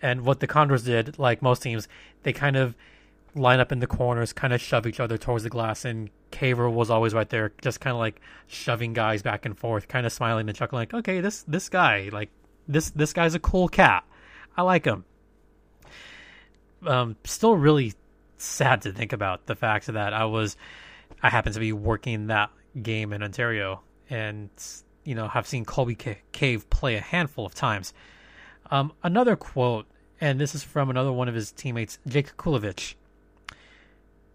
And 0.00 0.22
what 0.22 0.40
the 0.40 0.46
Condors 0.46 0.84
did, 0.84 1.18
like 1.18 1.42
most 1.42 1.62
teams, 1.62 1.88
they 2.22 2.32
kind 2.32 2.56
of 2.56 2.74
line 3.34 3.60
up 3.60 3.72
in 3.72 3.80
the 3.80 3.86
corners, 3.86 4.32
kind 4.32 4.52
of 4.52 4.60
shove 4.60 4.86
each 4.86 5.00
other 5.00 5.18
towards 5.18 5.44
the 5.44 5.50
glass. 5.50 5.84
And 5.84 6.10
Caver 6.30 6.72
was 6.72 6.90
always 6.90 7.14
right 7.14 7.28
there, 7.28 7.52
just 7.60 7.80
kind 7.80 7.94
of 7.94 7.98
like 7.98 8.20
shoving 8.46 8.92
guys 8.92 9.22
back 9.22 9.44
and 9.44 9.58
forth, 9.58 9.88
kind 9.88 10.06
of 10.06 10.12
smiling 10.12 10.48
and 10.48 10.56
chuckling, 10.56 10.80
like, 10.80 10.94
okay, 10.94 11.20
this 11.20 11.42
this 11.48 11.68
guy, 11.68 12.10
like 12.12 12.30
this 12.68 12.90
this 12.90 13.12
guy's 13.12 13.34
a 13.34 13.40
cool 13.40 13.68
cat. 13.68 14.04
I 14.56 14.62
like 14.62 14.84
him. 14.84 15.04
Um, 16.86 17.16
still 17.24 17.56
really 17.56 17.94
sad 18.38 18.82
to 18.82 18.92
think 18.92 19.12
about 19.12 19.46
the 19.46 19.54
fact 19.54 19.86
that 19.86 20.12
I 20.12 20.26
was, 20.26 20.56
I 21.22 21.30
happened 21.30 21.54
to 21.54 21.60
be 21.60 21.72
working 21.72 22.28
that 22.28 22.50
game 22.82 23.12
in 23.12 23.22
Ontario, 23.22 23.82
and 24.10 24.50
you 25.04 25.14
know 25.14 25.28
have 25.28 25.46
seen 25.46 25.64
Colby 25.64 25.96
Cave 26.32 26.68
play 26.70 26.96
a 26.96 27.00
handful 27.00 27.46
of 27.46 27.54
times. 27.54 27.92
Um, 28.70 28.92
another 29.02 29.36
quote, 29.36 29.86
and 30.20 30.40
this 30.40 30.54
is 30.54 30.62
from 30.62 30.90
another 30.90 31.12
one 31.12 31.28
of 31.28 31.34
his 31.34 31.52
teammates, 31.52 31.98
Jake 32.06 32.36
Kulovich. 32.36 32.94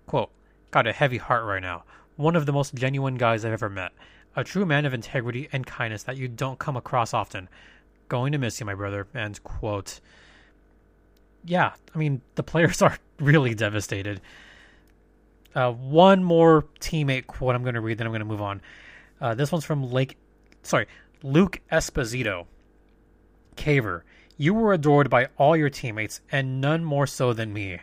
Quote: 0.08 0.32
"Got 0.72 0.88
a 0.88 0.94
heavy 0.94 1.18
heart 1.18 1.46
right 1.46 1.62
now. 1.62 1.84
One 2.16 2.36
of 2.36 2.46
the 2.46 2.54
most 2.54 2.76
genuine 2.76 3.16
guys 3.16 3.46
I've 3.46 3.54
ever 3.54 3.70
met. 3.70 3.92
A 4.36 4.44
true 4.44 4.66
man 4.66 4.86
of 4.86 4.94
integrity 4.94 5.50
and 5.52 5.66
kindness 5.66 6.04
that 6.04 6.18
you 6.18 6.28
don't 6.28 6.60
come 6.60 6.78
across 6.78 7.14
often. 7.14 7.50
Going 8.08 8.32
to 8.32 8.38
miss 8.38 8.60
you, 8.60 8.66
my 8.66 8.76
brother." 8.76 9.08
End 9.14 9.44
quote. 9.44 10.00
Yeah, 11.44 11.74
I 11.94 11.98
mean 11.98 12.22
the 12.36 12.44
players 12.44 12.82
are 12.82 12.98
really 13.20 13.54
devastated. 13.56 14.22
Uh, 15.54 15.72
one 15.72 16.24
more 16.24 16.66
teammate 16.80 17.28
quote 17.28 17.56
I'm 17.56 17.64
going 17.64 17.76
to 17.76 17.82
read, 17.82 17.98
then 17.98 18.08
I'm 18.08 18.12
going 18.12 18.20
to 18.22 18.26
move 18.26 18.42
on. 18.42 18.62
Uh, 19.20 19.36
this 19.36 19.52
one's 19.52 19.66
from 19.66 19.92
Lake, 19.92 20.18
sorry, 20.64 20.88
Luke 21.24 21.60
Esposito. 21.72 22.46
Caver, 23.56 24.02
you 24.38 24.54
were 24.54 24.74
adored 24.74 25.10
by 25.10 25.28
all 25.38 25.56
your 25.56 25.70
teammates, 25.70 26.22
and 26.32 26.62
none 26.62 26.84
more 26.84 27.06
so 27.06 27.34
than 27.34 27.54
me. 27.54 27.80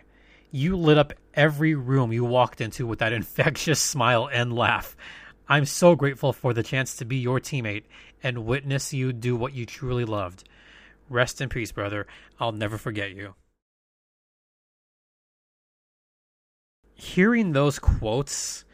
You 0.51 0.77
lit 0.77 0.99
up 0.99 1.13
every 1.35 1.75
room 1.75 2.13
you 2.13 2.25
walked 2.25 2.61
into 2.61 2.87
with 2.87 2.99
that 3.01 3.13
infectious 3.21 3.81
smile 3.81 4.29
and 4.33 4.53
laugh. 4.53 4.97
I'm 5.49 5.65
so 5.65 5.95
grateful 5.95 6.33
for 6.33 6.53
the 6.53 6.63
chance 6.63 6.97
to 6.97 7.05
be 7.05 7.17
your 7.17 7.41
teammate 7.41 7.85
and 8.23 8.45
witness 8.45 8.93
you 8.93 9.13
do 9.13 9.37
what 9.37 9.55
you 9.55 9.65
truly 9.65 10.05
loved. 10.05 10.45
Rest 11.09 11.41
in 11.41 11.49
peace, 11.49 11.73
brother. 11.73 12.07
I'll 12.39 12.53
never 12.53 12.77
forget 12.77 13.13
you. 13.13 13.35
Hearing 16.99 17.53
those 17.53 17.79
quotes 17.79 18.65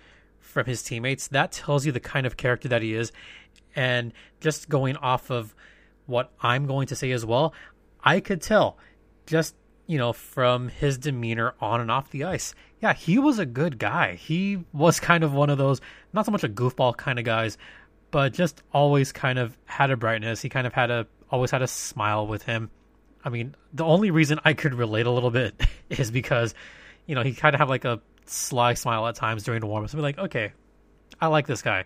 from 0.41 0.67
his 0.67 0.83
teammates, 0.83 1.29
that 1.29 1.53
tells 1.53 1.87
you 1.87 1.93
the 1.93 2.01
kind 2.01 2.27
of 2.27 2.37
character 2.37 2.69
that 2.69 2.83
he 2.83 2.95
is. 2.95 3.13
And 3.77 4.13
just 4.41 4.69
going 4.69 4.97
off 4.97 5.31
of 5.31 5.55
what 6.07 6.33
I'm 6.41 6.67
going 6.67 6.87
to 6.89 6.97
say 6.97 7.11
as 7.13 7.25
well, 7.25 7.55
I 8.03 8.21
could 8.21 8.41
tell 8.41 8.79
just, 9.27 9.55
you 9.87 9.99
know, 9.99 10.13
from 10.13 10.69
his 10.69 10.97
demeanor 10.99 11.55
on 11.61 11.81
and 11.81 11.91
off 11.91 12.11
the 12.11 12.25
ice. 12.25 12.55
Yeah, 12.81 12.95
he 12.95 13.19
was 13.19 13.39
a 13.39 13.47
good 13.47 13.79
guy. 13.79 14.15
He 14.15 14.65
was 14.73 15.01
kind 15.01 15.23
of 15.23 15.33
one 15.33 15.51
of 15.51 15.59
those, 15.59 15.81
not 16.13 16.25
so 16.25 16.33
much 16.33 16.45
a 16.45 16.49
goofball 16.49 16.97
kind 16.97 17.19
of 17.19 17.25
guys, 17.25 17.59
but 18.11 18.33
just 18.33 18.63
always 18.73 19.13
kind 19.13 19.39
of 19.39 19.57
had 19.65 19.91
a 19.91 19.97
brightness. 19.97 20.41
He 20.41 20.49
kind 20.49 20.67
of 20.67 20.73
had 20.73 20.91
a, 20.91 21.07
always 21.31 21.51
had 21.51 21.63
a 21.63 21.67
smile 21.67 22.27
with 22.27 22.43
him. 22.45 22.71
I 23.25 23.29
mean, 23.29 23.55
the 23.73 23.85
only 23.85 24.11
reason 24.11 24.39
I 24.45 24.55
could 24.55 24.75
relate 24.75 25.07
a 25.07 25.11
little 25.11 25.31
bit 25.31 25.61
is 25.91 26.11
because, 26.11 26.55
you 27.07 27.15
know, 27.15 27.23
he 27.23 27.35
kind 27.35 27.55
of 27.55 27.59
had 27.59 27.69
like 27.69 27.85
a 27.85 28.01
sly 28.27 28.75
smile 28.75 29.07
at 29.07 29.15
times 29.15 29.45
during 29.45 29.61
the 29.61 29.67
warm 29.67 29.85
ups. 29.85 29.95
I'd 29.95 29.99
be 29.99 30.03
like, 30.03 30.19
okay, 30.19 30.53
I 31.21 31.29
like 31.29 31.47
this 31.47 31.63
guy. 31.63 31.85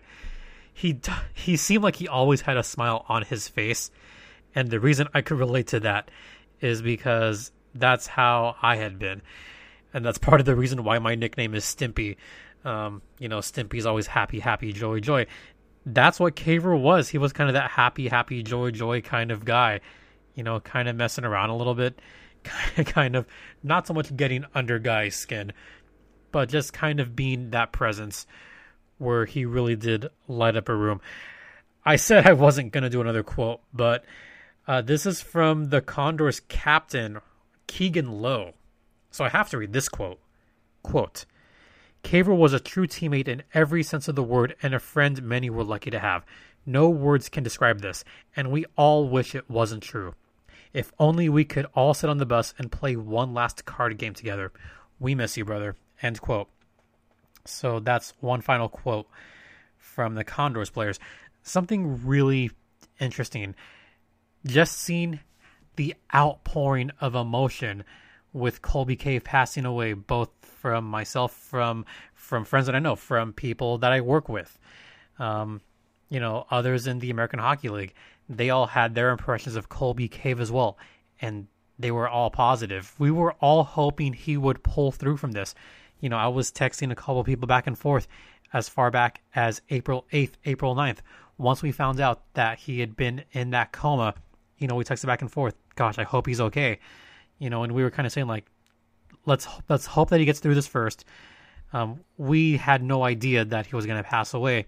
He 0.73 0.99
he 1.33 1.57
seemed 1.57 1.83
like 1.83 1.95
he 1.95 2.07
always 2.07 2.41
had 2.41 2.57
a 2.57 2.63
smile 2.63 3.05
on 3.09 3.23
his 3.23 3.47
face, 3.47 3.91
and 4.55 4.69
the 4.69 4.79
reason 4.79 5.07
I 5.13 5.21
could 5.21 5.37
relate 5.37 5.67
to 5.67 5.81
that 5.81 6.09
is 6.61 6.81
because 6.81 7.51
that's 7.75 8.07
how 8.07 8.55
I 8.61 8.77
had 8.77 8.97
been, 8.99 9.21
and 9.93 10.05
that's 10.05 10.17
part 10.17 10.39
of 10.39 10.45
the 10.45 10.55
reason 10.55 10.83
why 10.83 10.99
my 10.99 11.15
nickname 11.15 11.53
is 11.53 11.65
Stimpy. 11.65 12.15
Um, 12.63 13.01
you 13.19 13.29
know, 13.29 13.39
Stimpy's 13.39 13.85
always 13.85 14.07
happy, 14.07 14.39
happy, 14.39 14.73
joy, 14.73 14.99
joy. 14.99 15.27
That's 15.85 16.19
what 16.19 16.35
Caver 16.35 16.79
was. 16.79 17.09
He 17.09 17.17
was 17.17 17.33
kind 17.33 17.49
of 17.49 17.53
that 17.53 17.71
happy, 17.71 18.07
happy, 18.07 18.43
joy, 18.43 18.71
joy 18.71 19.01
kind 19.01 19.31
of 19.31 19.45
guy. 19.45 19.81
You 20.35 20.43
know, 20.43 20.59
kind 20.59 20.87
of 20.87 20.95
messing 20.95 21.25
around 21.25 21.49
a 21.49 21.55
little 21.57 21.75
bit, 21.75 21.99
kind 22.85 23.15
of 23.15 23.25
not 23.63 23.87
so 23.87 23.93
much 23.93 24.15
getting 24.15 24.45
under 24.55 24.79
guys' 24.79 25.15
skin, 25.15 25.51
but 26.31 26.49
just 26.49 26.73
kind 26.73 26.99
of 26.99 27.15
being 27.15 27.51
that 27.51 27.71
presence 27.71 28.25
where 28.97 29.25
he 29.25 29.45
really 29.45 29.75
did 29.75 30.07
light 30.27 30.55
up 30.55 30.69
a 30.69 30.75
room. 30.75 31.01
I 31.85 31.95
said 31.95 32.27
I 32.27 32.33
wasn't 32.33 32.71
going 32.71 32.83
to 32.83 32.89
do 32.89 33.01
another 33.01 33.23
quote, 33.23 33.61
but 33.73 34.05
uh, 34.67 34.81
this 34.81 35.05
is 35.05 35.21
from 35.21 35.69
the 35.69 35.81
Condors 35.81 36.41
captain, 36.41 37.19
Keegan 37.67 38.21
Lowe. 38.21 38.53
So 39.09 39.25
I 39.25 39.29
have 39.29 39.49
to 39.49 39.57
read 39.57 39.73
this 39.73 39.89
quote. 39.89 40.19
Quote, 40.83 41.25
Caver 42.03 42.35
was 42.35 42.53
a 42.53 42.59
true 42.59 42.87
teammate 42.87 43.27
in 43.27 43.43
every 43.53 43.83
sense 43.83 44.07
of 44.07 44.15
the 44.15 44.23
word 44.23 44.55
and 44.61 44.73
a 44.73 44.79
friend 44.79 45.21
many 45.23 45.49
were 45.49 45.63
lucky 45.63 45.89
to 45.89 45.99
have. 45.99 46.25
No 46.65 46.89
words 46.89 47.29
can 47.29 47.43
describe 47.43 47.81
this, 47.81 48.03
and 48.35 48.51
we 48.51 48.65
all 48.75 49.09
wish 49.09 49.33
it 49.33 49.49
wasn't 49.49 49.83
true. 49.83 50.13
If 50.73 50.91
only 50.99 51.29
we 51.29 51.45
could 51.45 51.65
all 51.73 51.93
sit 51.93 52.09
on 52.09 52.19
the 52.19 52.25
bus 52.25 52.53
and 52.57 52.71
play 52.71 52.95
one 52.95 53.33
last 53.33 53.65
card 53.65 53.97
game 53.97 54.13
together. 54.13 54.51
We 54.99 55.15
miss 55.15 55.35
you, 55.35 55.45
brother. 55.45 55.75
End 56.01 56.21
quote. 56.21 56.49
So 57.45 57.79
that's 57.79 58.13
one 58.19 58.41
final 58.41 58.69
quote 58.69 59.07
from 59.77 60.15
the 60.15 60.23
Condors 60.23 60.69
players. 60.69 60.99
Something 61.41 62.05
really 62.05 62.51
interesting. 62.99 63.55
Just 64.45 64.77
seeing 64.77 65.19
the 65.75 65.95
outpouring 66.13 66.91
of 67.01 67.15
emotion 67.15 67.83
with 68.33 68.61
Colby 68.61 68.95
Cave 68.95 69.23
passing 69.23 69.65
away, 69.65 69.93
both 69.93 70.29
from 70.41 70.85
myself, 70.85 71.33
from 71.33 71.85
from 72.13 72.45
friends 72.45 72.67
that 72.67 72.75
I 72.75 72.79
know, 72.79 72.95
from 72.95 73.33
people 73.33 73.79
that 73.79 73.91
I 73.91 74.01
work 74.01 74.29
with, 74.29 74.59
um, 75.17 75.61
you 76.09 76.19
know, 76.19 76.45
others 76.51 76.85
in 76.85 76.99
the 76.99 77.09
American 77.09 77.39
Hockey 77.39 77.69
League. 77.69 77.93
They 78.27 78.51
all 78.51 78.67
had 78.67 78.93
their 78.93 79.09
impressions 79.09 79.55
of 79.55 79.69
Colby 79.69 80.07
Cave 80.07 80.39
as 80.39 80.51
well, 80.51 80.77
and 81.21 81.47
they 81.79 81.91
were 81.91 82.07
all 82.07 82.29
positive. 82.29 82.93
We 82.99 83.09
were 83.09 83.33
all 83.39 83.63
hoping 83.63 84.13
he 84.13 84.37
would 84.37 84.63
pull 84.63 84.91
through 84.91 85.17
from 85.17 85.31
this. 85.31 85.55
You 85.99 86.09
know, 86.09 86.17
I 86.17 86.27
was 86.27 86.51
texting 86.51 86.91
a 86.91 86.95
couple 86.95 87.23
people 87.23 87.47
back 87.47 87.67
and 87.67 87.77
forth 87.77 88.07
as 88.53 88.69
far 88.69 88.91
back 88.91 89.21
as 89.35 89.61
April 89.69 90.05
8th, 90.11 90.33
April 90.45 90.75
9th. 90.75 90.99
Once 91.37 91.61
we 91.61 91.71
found 91.71 91.99
out 91.99 92.21
that 92.33 92.59
he 92.59 92.79
had 92.79 92.95
been 92.95 93.23
in 93.31 93.51
that 93.51 93.71
coma, 93.71 94.13
you 94.57 94.67
know, 94.67 94.75
we 94.75 94.83
texted 94.83 95.05
back 95.05 95.21
and 95.21 95.31
forth, 95.31 95.55
gosh, 95.75 95.97
I 95.97 96.03
hope 96.03 96.27
he's 96.27 96.41
okay. 96.41 96.79
You 97.37 97.49
know, 97.49 97.63
and 97.63 97.73
we 97.73 97.83
were 97.83 97.91
kind 97.91 98.05
of 98.05 98.11
saying 98.11 98.27
like 98.27 98.45
let's 99.25 99.47
let's 99.69 99.85
hope 99.85 100.09
that 100.09 100.19
he 100.19 100.25
gets 100.25 100.39
through 100.39 100.55
this 100.55 100.67
first. 100.67 101.05
Um, 101.71 102.01
we 102.17 102.57
had 102.57 102.83
no 102.83 103.03
idea 103.03 103.45
that 103.45 103.67
he 103.67 103.75
was 103.75 103.85
going 103.85 104.01
to 104.01 104.07
pass 104.07 104.33
away. 104.33 104.65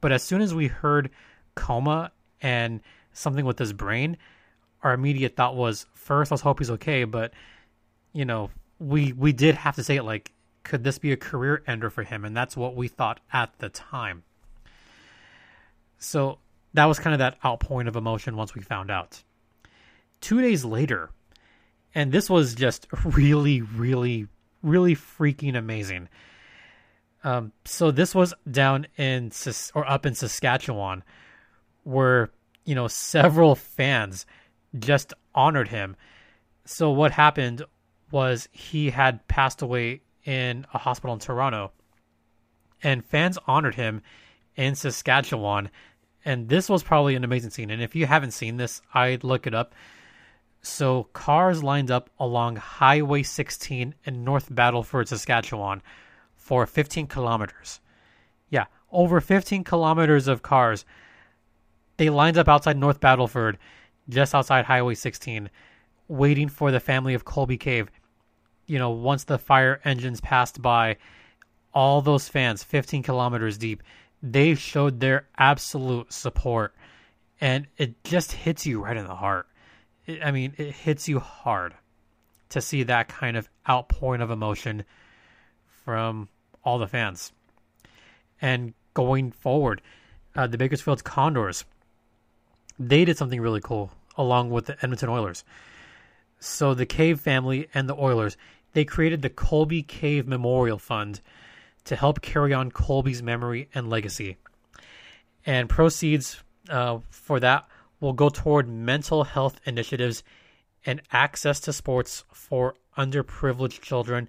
But 0.00 0.12
as 0.12 0.22
soon 0.22 0.40
as 0.40 0.54
we 0.54 0.68
heard 0.68 1.10
coma 1.54 2.12
and 2.40 2.80
something 3.12 3.44
with 3.44 3.58
his 3.58 3.72
brain, 3.72 4.16
our 4.82 4.92
immediate 4.92 5.34
thought 5.34 5.56
was 5.56 5.86
first 5.92 6.30
let's 6.30 6.42
hope 6.42 6.60
he's 6.60 6.70
okay, 6.70 7.04
but 7.04 7.32
you 8.12 8.24
know, 8.24 8.50
we 8.78 9.12
we 9.12 9.32
did 9.32 9.54
have 9.56 9.76
to 9.76 9.84
say 9.84 9.96
it 9.96 10.04
like 10.04 10.32
could 10.68 10.84
this 10.84 10.98
be 10.98 11.12
a 11.12 11.16
career 11.16 11.62
ender 11.66 11.88
for 11.88 12.02
him? 12.02 12.26
And 12.26 12.36
that's 12.36 12.56
what 12.56 12.76
we 12.76 12.88
thought 12.88 13.20
at 13.32 13.58
the 13.58 13.70
time. 13.70 14.22
So 15.98 16.38
that 16.74 16.84
was 16.84 16.98
kind 16.98 17.14
of 17.14 17.18
that 17.20 17.38
outpouring 17.42 17.88
of 17.88 17.96
emotion 17.96 18.36
once 18.36 18.54
we 18.54 18.60
found 18.60 18.90
out. 18.90 19.22
Two 20.20 20.42
days 20.42 20.66
later, 20.66 21.10
and 21.94 22.12
this 22.12 22.28
was 22.28 22.54
just 22.54 22.86
really, 23.04 23.62
really, 23.62 24.28
really 24.62 24.94
freaking 24.94 25.56
amazing. 25.56 26.10
Um, 27.24 27.52
so 27.64 27.90
this 27.90 28.14
was 28.14 28.34
down 28.48 28.86
in 28.98 29.32
or 29.74 29.88
up 29.88 30.04
in 30.04 30.14
Saskatchewan, 30.14 31.02
where 31.84 32.30
you 32.64 32.74
know 32.74 32.88
several 32.88 33.54
fans 33.54 34.26
just 34.78 35.14
honored 35.34 35.68
him. 35.68 35.96
So 36.66 36.90
what 36.90 37.12
happened 37.12 37.64
was 38.10 38.48
he 38.52 38.90
had 38.90 39.26
passed 39.28 39.62
away 39.62 40.02
in 40.28 40.66
a 40.74 40.78
hospital 40.78 41.14
in 41.14 41.20
Toronto, 41.20 41.72
and 42.82 43.02
fans 43.02 43.38
honored 43.46 43.76
him 43.76 44.02
in 44.56 44.74
Saskatchewan. 44.74 45.70
And 46.22 46.50
this 46.50 46.68
was 46.68 46.82
probably 46.82 47.14
an 47.14 47.24
amazing 47.24 47.48
scene. 47.48 47.70
And 47.70 47.80
if 47.80 47.96
you 47.96 48.04
haven't 48.04 48.32
seen 48.32 48.58
this, 48.58 48.82
I'd 48.92 49.24
look 49.24 49.46
it 49.46 49.54
up. 49.54 49.74
So 50.60 51.04
cars 51.14 51.62
lined 51.62 51.90
up 51.90 52.10
along 52.18 52.56
Highway 52.56 53.22
16 53.22 53.94
in 54.04 54.24
North 54.24 54.54
Battleford, 54.54 55.08
Saskatchewan, 55.08 55.80
for 56.36 56.66
15 56.66 57.06
kilometers. 57.06 57.80
Yeah, 58.50 58.66
over 58.92 59.22
15 59.22 59.64
kilometers 59.64 60.28
of 60.28 60.42
cars. 60.42 60.84
They 61.96 62.10
lined 62.10 62.36
up 62.36 62.48
outside 62.48 62.76
North 62.76 63.00
Battleford, 63.00 63.56
just 64.10 64.34
outside 64.34 64.66
Highway 64.66 64.94
16, 64.94 65.48
waiting 66.06 66.48
for 66.48 66.70
the 66.70 66.80
family 66.80 67.14
of 67.14 67.24
Colby 67.24 67.56
Cave 67.56 67.90
you 68.68 68.78
know, 68.78 68.90
once 68.90 69.24
the 69.24 69.38
fire 69.38 69.80
engines 69.84 70.20
passed 70.20 70.62
by, 70.62 70.96
all 71.74 72.00
those 72.00 72.28
fans, 72.28 72.62
15 72.62 73.02
kilometers 73.02 73.58
deep, 73.58 73.82
they 74.22 74.54
showed 74.54 75.00
their 75.00 75.26
absolute 75.36 76.12
support. 76.12 76.74
And 77.40 77.66
it 77.76 78.04
just 78.04 78.32
hits 78.32 78.66
you 78.66 78.84
right 78.84 78.96
in 78.96 79.06
the 79.06 79.14
heart. 79.14 79.46
It, 80.06 80.24
I 80.24 80.30
mean, 80.30 80.52
it 80.56 80.72
hits 80.72 81.08
you 81.08 81.18
hard 81.18 81.74
to 82.50 82.60
see 82.60 82.82
that 82.84 83.08
kind 83.08 83.36
of 83.36 83.48
outpouring 83.68 84.20
of 84.20 84.30
emotion 84.30 84.84
from 85.84 86.28
all 86.62 86.78
the 86.78 86.86
fans. 86.86 87.32
And 88.40 88.74
going 88.94 89.32
forward, 89.32 89.80
uh, 90.36 90.46
the 90.46 90.58
Bakersfield 90.58 91.04
Condors, 91.04 91.64
they 92.78 93.04
did 93.04 93.16
something 93.16 93.40
really 93.40 93.60
cool 93.60 93.90
along 94.16 94.50
with 94.50 94.66
the 94.66 94.76
Edmonton 94.82 95.08
Oilers. 95.08 95.44
So 96.40 96.74
the 96.74 96.86
Cave 96.86 97.20
family 97.20 97.68
and 97.74 97.88
the 97.88 97.96
Oilers, 97.96 98.36
they 98.72 98.84
created 98.84 99.22
the 99.22 99.30
Colby 99.30 99.82
Cave 99.82 100.26
Memorial 100.26 100.78
Fund 100.78 101.20
to 101.84 101.96
help 101.96 102.20
carry 102.20 102.52
on 102.52 102.70
Colby's 102.70 103.22
memory 103.22 103.68
and 103.74 103.88
legacy. 103.88 104.36
And 105.46 105.68
proceeds 105.68 106.42
uh, 106.68 106.98
for 107.08 107.40
that 107.40 107.66
will 108.00 108.12
go 108.12 108.28
toward 108.28 108.68
mental 108.68 109.24
health 109.24 109.58
initiatives 109.64 110.22
and 110.84 111.02
access 111.12 111.60
to 111.60 111.72
sports 111.72 112.24
for 112.32 112.74
underprivileged 112.96 113.80
children, 113.80 114.28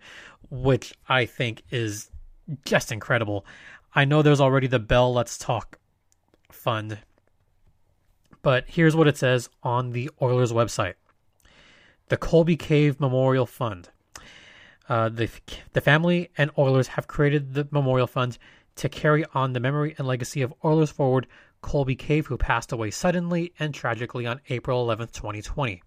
which 0.50 0.94
I 1.08 1.26
think 1.26 1.64
is 1.70 2.10
just 2.66 2.92
incredible. 2.92 3.46
I 3.94 4.06
know 4.06 4.22
there's 4.22 4.42
already 4.42 4.68
the 4.68 4.80
Bell 4.80 5.14
Let's 5.14 5.38
Talk 5.38 5.78
fund, 6.52 7.00
but 8.42 8.66
here's 8.68 8.96
what 8.96 9.08
it 9.08 9.18
says 9.18 9.50
on 9.64 9.92
the 9.92 10.10
Oilers 10.22 10.54
website 10.54 10.94
The 12.08 12.18
Colby 12.18 12.56
Cave 12.56 13.00
Memorial 13.00 13.46
Fund 13.46 13.90
uh, 14.90 15.08
the 15.08 15.30
the 15.74 15.82
family 15.82 16.30
and 16.38 16.52
Oilers 16.58 16.88
have 16.88 17.08
created 17.08 17.54
the 17.54 17.68
memorial 17.72 18.08
fund 18.08 18.38
to 18.76 18.90
carry 18.90 19.24
on 19.34 19.54
the 19.54 19.60
memory 19.60 19.96
and 19.98 20.08
legacy 20.08 20.42
of 20.42 20.54
Oilers 20.66 20.90
forward 20.90 21.28
Colby 21.62 21.96
Cave, 21.96 22.28
who 22.28 22.38
passed 22.38 22.72
away 22.72 22.92
suddenly 22.92 23.54
and 23.60 23.74
tragically 23.74 24.26
on 24.26 24.42
April 24.50 24.82
11, 24.82 25.10
2020. 25.10 25.84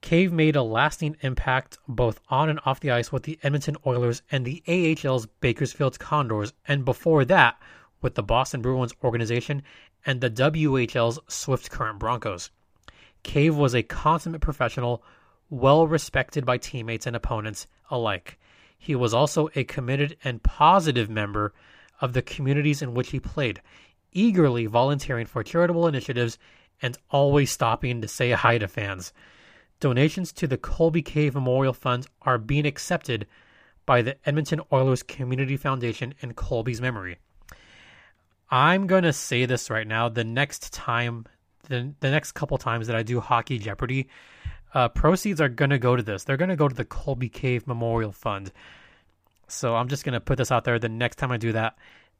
Cave 0.00 0.32
made 0.32 0.56
a 0.56 0.62
lasting 0.62 1.16
impact 1.20 1.78
both 1.86 2.20
on 2.28 2.48
and 2.48 2.58
off 2.64 2.80
the 2.80 2.90
ice 2.90 3.12
with 3.12 3.24
the 3.24 3.38
Edmonton 3.42 3.76
Oilers 3.86 4.22
and 4.30 4.44
the 4.44 4.62
AHL's 4.66 5.26
Bakersfield 5.26 5.98
Condors, 5.98 6.52
and 6.66 6.84
before 6.84 7.24
that 7.26 7.60
with 8.00 8.14
the 8.14 8.22
Boston 8.22 8.62
Bruins 8.62 8.94
organization 9.04 9.62
and 10.06 10.20
the 10.20 10.30
WHL's 10.30 11.18
Swift 11.28 11.70
Current 11.70 11.98
Broncos. 11.98 12.50
Cave 13.22 13.54
was 13.54 13.74
a 13.74 13.82
consummate 13.82 14.40
professional 14.40 15.04
well 15.50 15.86
respected 15.86 16.46
by 16.46 16.56
teammates 16.56 17.06
and 17.06 17.16
opponents 17.16 17.66
alike. 17.90 18.38
He 18.78 18.94
was 18.94 19.12
also 19.12 19.50
a 19.54 19.64
committed 19.64 20.16
and 20.24 20.42
positive 20.42 21.10
member 21.10 21.52
of 22.00 22.14
the 22.14 22.22
communities 22.22 22.80
in 22.80 22.94
which 22.94 23.10
he 23.10 23.20
played, 23.20 23.60
eagerly 24.12 24.66
volunteering 24.66 25.26
for 25.26 25.42
charitable 25.42 25.86
initiatives 25.86 26.38
and 26.80 26.96
always 27.10 27.50
stopping 27.50 28.00
to 28.00 28.08
say 28.08 28.30
hi 28.30 28.56
to 28.58 28.68
fans. 28.68 29.12
Donations 29.80 30.32
to 30.32 30.46
the 30.46 30.56
Colby 30.56 31.02
Cave 31.02 31.34
Memorial 31.34 31.72
Fund 31.72 32.06
are 32.22 32.38
being 32.38 32.66
accepted 32.66 33.26
by 33.86 34.02
the 34.02 34.16
Edmonton 34.26 34.60
Oilers 34.72 35.02
Community 35.02 35.56
Foundation 35.56 36.14
in 36.20 36.34
Colby's 36.34 36.80
memory. 36.80 37.18
I'm 38.50 38.86
going 38.86 39.04
to 39.04 39.12
say 39.12 39.46
this 39.46 39.70
right 39.70 39.86
now. 39.86 40.08
The 40.08 40.24
next 40.24 40.72
time, 40.72 41.26
the, 41.68 41.92
the 42.00 42.10
next 42.10 42.32
couple 42.32 42.58
times 42.58 42.86
that 42.86 42.96
I 42.96 43.02
do 43.02 43.20
Hockey 43.20 43.58
Jeopardy, 43.58 44.08
uh, 44.74 44.88
proceeds 44.88 45.40
are 45.40 45.48
going 45.48 45.70
to 45.70 45.78
go 45.78 45.96
to 45.96 46.02
this. 46.02 46.24
They're 46.24 46.36
going 46.36 46.50
to 46.50 46.56
go 46.56 46.68
to 46.68 46.74
the 46.74 46.84
Colby 46.84 47.28
Cave 47.28 47.66
Memorial 47.66 48.12
Fund. 48.12 48.52
So 49.48 49.74
I'm 49.74 49.88
just 49.88 50.04
going 50.04 50.12
to 50.12 50.20
put 50.20 50.38
this 50.38 50.52
out 50.52 50.64
there. 50.64 50.78
The 50.78 50.88
next 50.88 51.16
time 51.16 51.32
I 51.32 51.36
do 51.36 51.52
that, 51.52 51.76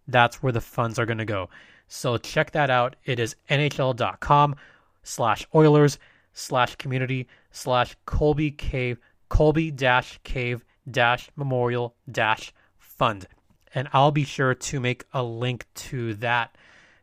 that's 0.08 0.42
where 0.42 0.52
the 0.52 0.60
funds 0.60 0.98
are 0.98 1.06
going 1.06 1.18
to 1.18 1.24
go. 1.24 1.48
So 1.86 2.16
check 2.18 2.52
that 2.52 2.70
out. 2.70 2.96
It 3.04 3.18
is 3.18 3.36
nhl.com 3.48 4.56
slash 5.02 5.46
Oilers 5.54 5.98
slash 6.32 6.76
community 6.76 7.28
slash 7.50 7.96
Colby 8.06 8.50
Cave, 8.50 8.98
Colby 9.28 9.70
dash 9.70 10.18
cave 10.24 10.64
dash 10.90 11.30
memorial 11.36 11.94
dash 12.10 12.52
fund. 12.78 13.26
And 13.74 13.88
I'll 13.92 14.10
be 14.10 14.24
sure 14.24 14.54
to 14.54 14.80
make 14.80 15.04
a 15.12 15.22
link 15.22 15.66
to 15.74 16.14
that 16.14 16.56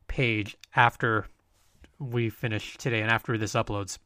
page 0.08 0.58
after 0.76 1.28
we 2.00 2.30
finish 2.30 2.78
today 2.78 3.02
and 3.02 3.10
after 3.10 3.38
this 3.38 3.54
uploads. 3.54 3.98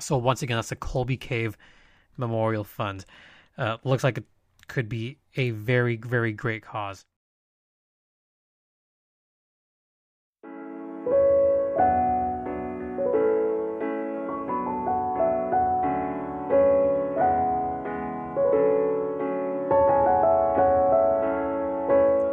So 0.00 0.16
once 0.16 0.42
again, 0.42 0.56
that's 0.56 0.70
the 0.70 0.76
Colby 0.76 1.16
Cave 1.16 1.56
Memorial 2.16 2.64
Fund. 2.64 3.04
Uh, 3.56 3.76
looks 3.84 4.02
like 4.02 4.18
it 4.18 4.24
could 4.68 4.88
be 4.88 5.18
a 5.36 5.50
very, 5.50 5.96
very 5.96 6.32
great 6.32 6.62
cause. 6.62 7.04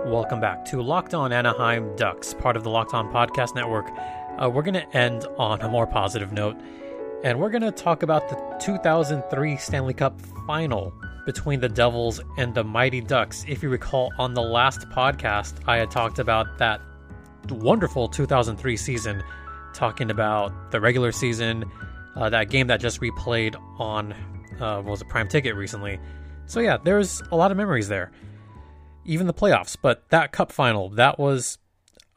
Welcome 0.06 0.40
back 0.40 0.66
to 0.66 0.82
Locked 0.82 1.14
On 1.14 1.32
Anaheim 1.32 1.96
Ducks, 1.96 2.34
part 2.34 2.56
of 2.56 2.64
the 2.64 2.70
Locked 2.70 2.94
On 2.94 3.12
Podcast 3.12 3.54
Network. 3.54 3.90
Uh, 4.42 4.50
we're 4.50 4.64
going 4.64 4.74
to 4.74 4.98
end 4.98 5.26
on 5.38 5.62
a 5.62 5.70
more 5.70 5.86
positive 5.86 6.32
note 6.32 6.56
and 7.24 7.40
we're 7.40 7.50
going 7.50 7.62
to 7.62 7.72
talk 7.72 8.02
about 8.02 8.30
the 8.30 8.36
2003 8.64 9.58
Stanley 9.58 9.94
Cup 9.94 10.20
final 10.48 10.94
between 11.26 11.60
the 11.60 11.68
Devils 11.68 12.22
and 12.38 12.56
the 12.56 12.64
Mighty 12.64 13.02
Ducks. 13.02 13.44
If 13.48 13.62
you 13.62 13.70
recall, 13.70 14.12
on 14.18 14.34
the 14.34 14.42
last 14.42 14.88
podcast, 14.90 15.56
I 15.68 15.78
had 15.78 15.92
talked 15.92 16.20
about 16.20 16.58
that 16.60 16.82
wonderful 17.50 18.08
2003 18.08 18.78
season, 18.78 19.22
talking 19.74 20.10
about 20.10 20.72
the 20.72 20.80
regular 20.80 21.12
season, 21.12 21.70
uh, 22.16 22.30
that 22.30 22.50
game 22.50 22.68
that 22.68 22.80
just 22.80 23.02
replayed 23.02 23.56
on 23.78 24.14
uh, 24.60 24.82
was 24.86 25.02
a 25.02 25.06
prime 25.06 25.28
ticket 25.28 25.56
recently. 25.56 26.00
So 26.46 26.62
yeah, 26.62 26.78
there's 26.84 27.22
a 27.32 27.36
lot 27.36 27.52
of 27.52 27.58
memories 27.58 27.90
there. 27.90 28.12
Even 29.04 29.28
the 29.28 29.34
playoffs, 29.34 29.76
but 29.82 30.08
that 30.10 30.32
cup 30.32 30.52
final, 30.52 30.90
that 30.92 31.20
was 31.20 31.58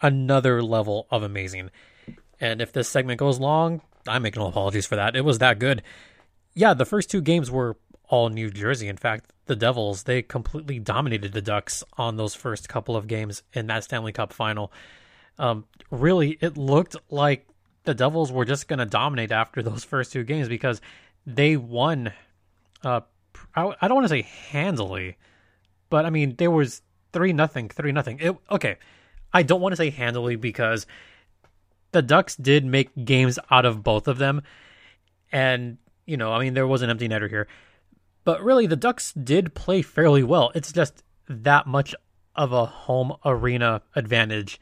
another 0.01 0.63
level 0.63 1.07
of 1.11 1.23
amazing. 1.23 1.71
And 2.41 2.61
if 2.61 2.73
this 2.73 2.89
segment 2.89 3.19
goes 3.19 3.39
long, 3.41 3.83
I 4.07 4.19
make 4.19 4.37
no 4.37 4.47
apologies 4.47 4.87
for 4.87 4.97
that. 4.97 5.17
It 5.17 5.25
was 5.25 5.39
that 5.39 5.59
good. 5.59 5.83
Yeah, 6.55 6.75
the 6.75 6.85
first 6.85 7.11
two 7.11 7.21
games 7.21 7.51
were 7.51 7.77
all 8.09 8.29
New 8.29 8.51
Jersey. 8.51 8.89
In 8.89 8.97
fact, 8.97 9.33
the 9.47 9.57
Devils, 9.57 10.05
they 10.05 10.23
completely 10.23 10.79
dominated 10.79 11.33
the 11.33 11.43
Ducks 11.43 11.83
on 11.97 12.17
those 12.17 12.35
first 12.35 12.69
couple 12.69 12.97
of 12.97 13.07
games 13.07 13.43
in 13.53 13.67
that 13.69 13.85
Stanley 13.85 14.13
Cup 14.13 14.33
final. 14.33 14.73
Um, 15.39 15.65
really, 15.91 16.37
it 16.41 16.57
looked 16.57 16.97
like 17.11 17.47
the 17.85 17.95
Devils 17.95 18.31
were 18.31 18.45
just 18.45 18.69
going 18.69 18.79
to 18.79 18.87
dominate 18.87 19.33
after 19.33 19.63
those 19.63 19.85
first 19.85 20.13
two 20.13 20.25
games 20.25 20.49
because 20.49 20.81
they 21.27 21.57
won. 21.57 22.13
Uh, 22.85 23.01
I, 23.55 23.75
I 23.81 23.89
don't 23.89 23.97
want 23.97 24.05
to 24.05 24.09
say 24.09 24.23
handily, 24.23 25.17
but 25.91 26.05
I 26.05 26.11
mean 26.11 26.37
there 26.37 26.51
was 26.51 26.83
three 27.13 27.33
nothing, 27.33 27.69
three 27.69 27.93
nothing. 27.93 28.19
It 28.21 28.37
okay. 28.51 28.77
I 29.33 29.43
don't 29.43 29.61
want 29.61 29.73
to 29.73 29.77
say 29.77 29.91
handily 29.91 30.37
because 30.37 30.87
the 31.93 32.03
Ducks 32.03 32.37
did 32.37 32.65
make 32.65 32.91
games 33.05 33.39
out 33.51 33.65
of 33.65 33.83
both 33.83 34.09
of 34.09 34.19
them, 34.19 34.43
and 35.31 35.79
you 36.07 36.17
know, 36.17 36.33
I 36.33 36.41
mean 36.41 36.55
there 36.55 36.67
was 36.67 36.83
an 36.83 36.91
empty 36.91 37.09
netter 37.09 37.29
here, 37.29 37.47
but 38.25 38.43
really 38.43 38.67
the 38.67 38.77
Ducks 38.77 39.13
did 39.13 39.55
play 39.55 39.83
fairly 39.83 40.23
well. 40.23 40.53
It's 40.55 40.73
just 40.73 41.03
that 41.29 41.67
much 41.67 41.95
of 42.35 42.53
a 42.53 42.67
home 42.67 43.15
arena 43.25 43.83
advantage 43.95 44.61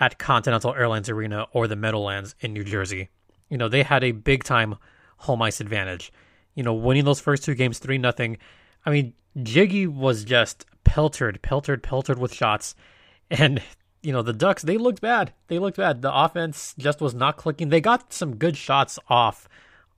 at 0.00 0.18
Continental 0.18 0.74
Airlines 0.74 1.08
Arena 1.08 1.46
or 1.52 1.68
the 1.68 1.76
Meadowlands 1.76 2.34
in 2.40 2.52
New 2.52 2.64
Jersey. 2.64 3.10
You 3.48 3.58
know, 3.58 3.68
they 3.68 3.82
had 3.82 4.02
a 4.02 4.12
big 4.12 4.44
time 4.44 4.76
home 5.18 5.42
ice 5.42 5.60
advantage. 5.60 6.12
You 6.54 6.62
know, 6.62 6.74
winning 6.74 7.04
those 7.04 7.20
first 7.20 7.44
two 7.44 7.54
games 7.54 7.78
3 7.78 7.98
nothing. 7.98 8.38
I 8.86 8.90
mean, 8.90 9.14
Jiggy 9.42 9.86
was 9.86 10.24
just 10.24 10.66
peltered, 10.84 11.42
peltered, 11.42 11.82
peltered 11.82 12.18
with 12.18 12.34
shots. 12.34 12.74
And, 13.30 13.62
you 14.04 14.12
know, 14.12 14.22
the 14.22 14.34
Ducks, 14.34 14.62
they 14.62 14.76
looked 14.76 15.00
bad. 15.00 15.32
They 15.48 15.58
looked 15.58 15.78
bad. 15.78 16.02
The 16.02 16.14
offense 16.14 16.74
just 16.76 17.00
was 17.00 17.14
not 17.14 17.38
clicking. 17.38 17.70
They 17.70 17.80
got 17.80 18.12
some 18.12 18.36
good 18.36 18.56
shots 18.56 18.98
off 19.08 19.48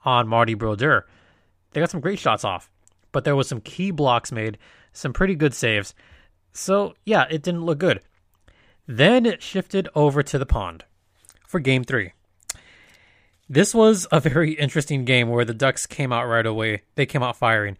on 0.04 0.28
Marty 0.28 0.54
Brodeur. 0.54 1.06
They 1.72 1.80
got 1.80 1.90
some 1.90 2.00
great 2.00 2.20
shots 2.20 2.44
off. 2.44 2.70
But 3.10 3.24
there 3.24 3.34
was 3.34 3.48
some 3.48 3.60
key 3.60 3.90
blocks 3.90 4.30
made, 4.30 4.58
some 4.92 5.12
pretty 5.12 5.34
good 5.34 5.54
saves. 5.54 5.92
So, 6.52 6.94
yeah, 7.04 7.26
it 7.28 7.42
didn't 7.42 7.64
look 7.64 7.78
good. 7.78 8.00
Then 8.86 9.26
it 9.26 9.42
shifted 9.42 9.88
over 9.94 10.22
to 10.22 10.38
the 10.38 10.46
pond 10.46 10.84
for 11.46 11.58
game 11.58 11.82
three. 11.82 12.12
This 13.48 13.74
was 13.74 14.06
a 14.12 14.20
very 14.20 14.52
interesting 14.52 15.04
game 15.04 15.28
where 15.28 15.44
the 15.44 15.54
Ducks 15.54 15.86
came 15.86 16.12
out 16.12 16.26
right 16.26 16.46
away. 16.46 16.82
They 16.94 17.06
came 17.06 17.22
out 17.22 17.36
firing. 17.36 17.76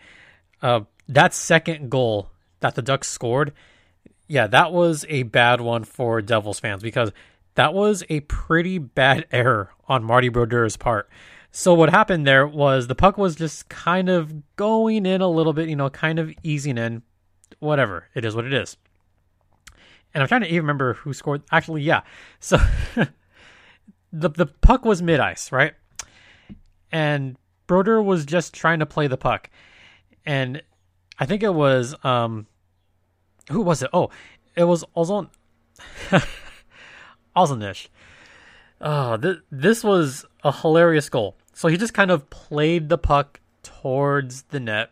Uh, 0.61 0.81
that 1.09 1.35
second 1.35 1.91
goal 1.91 2.31
that 2.61 2.75
the 2.75 2.83
Ducks 2.83 3.09
scored, 3.09 3.53
yeah, 4.29 4.47
that 4.47 4.73
was 4.73 5.05
a 5.09 5.25
bad 5.25 5.61
one 5.61 5.85
for 5.85 6.21
Devils 6.23 6.61
fans 6.61 6.83
because 6.83 7.13
that 7.55 7.75
was 7.75 8.05
a 8.09 8.21
pretty 8.21 8.79
bad 8.79 9.27
error 9.33 9.71
on 9.89 10.05
Marty 10.05 10.29
Brodeur's 10.29 10.77
part. 10.77 11.09
So 11.51 11.73
what 11.73 11.89
happened 11.89 12.27
there 12.27 12.47
was 12.47 12.87
the 12.87 12.95
puck 12.95 13.17
was 13.17 13.35
just 13.35 13.69
kind 13.69 14.09
of 14.09 14.57
going 14.57 15.07
in 15.07 15.23
a 15.23 15.29
little 15.29 15.53
bit, 15.53 15.69
you 15.69 15.77
know, 15.77 15.89
kind 15.89 16.19
of 16.19 16.33
easing 16.43 16.77
in. 16.79 17.03
Whatever. 17.61 18.09
It 18.15 18.25
is 18.25 18.35
what 18.35 18.45
it 18.45 18.53
is 18.53 18.77
and 20.17 20.23
I'm 20.23 20.29
trying 20.29 20.41
to 20.41 20.47
even 20.47 20.61
remember 20.61 20.95
who 20.95 21.13
scored. 21.13 21.43
Actually, 21.53 21.83
yeah. 21.83 22.01
So 22.41 22.57
the 24.13 24.31
the 24.31 24.47
puck 24.47 24.87
was 24.87 25.03
mid 25.03 25.21
ice, 25.21 25.53
right? 25.53 25.75
And 26.91 27.37
Brodeur 27.67 28.01
was 28.01 28.25
just 28.25 28.55
trying 28.55 28.79
to 28.79 28.87
play 28.87 29.09
the 29.09 29.19
puck, 29.19 29.51
and 30.25 30.63
I 31.19 31.27
think 31.27 31.43
it 31.43 31.53
was 31.53 31.95
um, 32.03 32.47
who 33.51 33.61
was 33.63 33.83
it? 33.83 33.91
Oh, 33.93 34.11
it 34.55 34.65
was 34.65 34.85
Ozon 34.97 35.29
Ozolinsh. 37.37 37.89
Ah, 38.81 39.13
oh, 39.13 39.17
th- 39.17 39.39
this 39.51 39.83
was 39.83 40.25
a 40.45 40.53
hilarious 40.53 41.09
goal. 41.09 41.37
So 41.53 41.69
he 41.69 41.77
just 41.77 41.95
kind 41.95 42.11
of 42.11 42.29
played 42.31 42.89
the 42.89 42.99
puck 42.99 43.41
towards 43.63 44.43
the 44.43 44.61
net. 44.61 44.91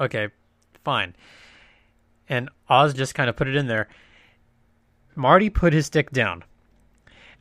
Okay, 0.00 0.28
fine. 0.84 1.14
And 2.28 2.48
Oz 2.68 2.94
just 2.94 3.14
kind 3.14 3.28
of 3.30 3.36
put 3.36 3.48
it 3.48 3.56
in 3.56 3.68
there. 3.68 3.88
Marty 5.14 5.50
put 5.50 5.72
his 5.72 5.86
stick 5.86 6.10
down. 6.10 6.44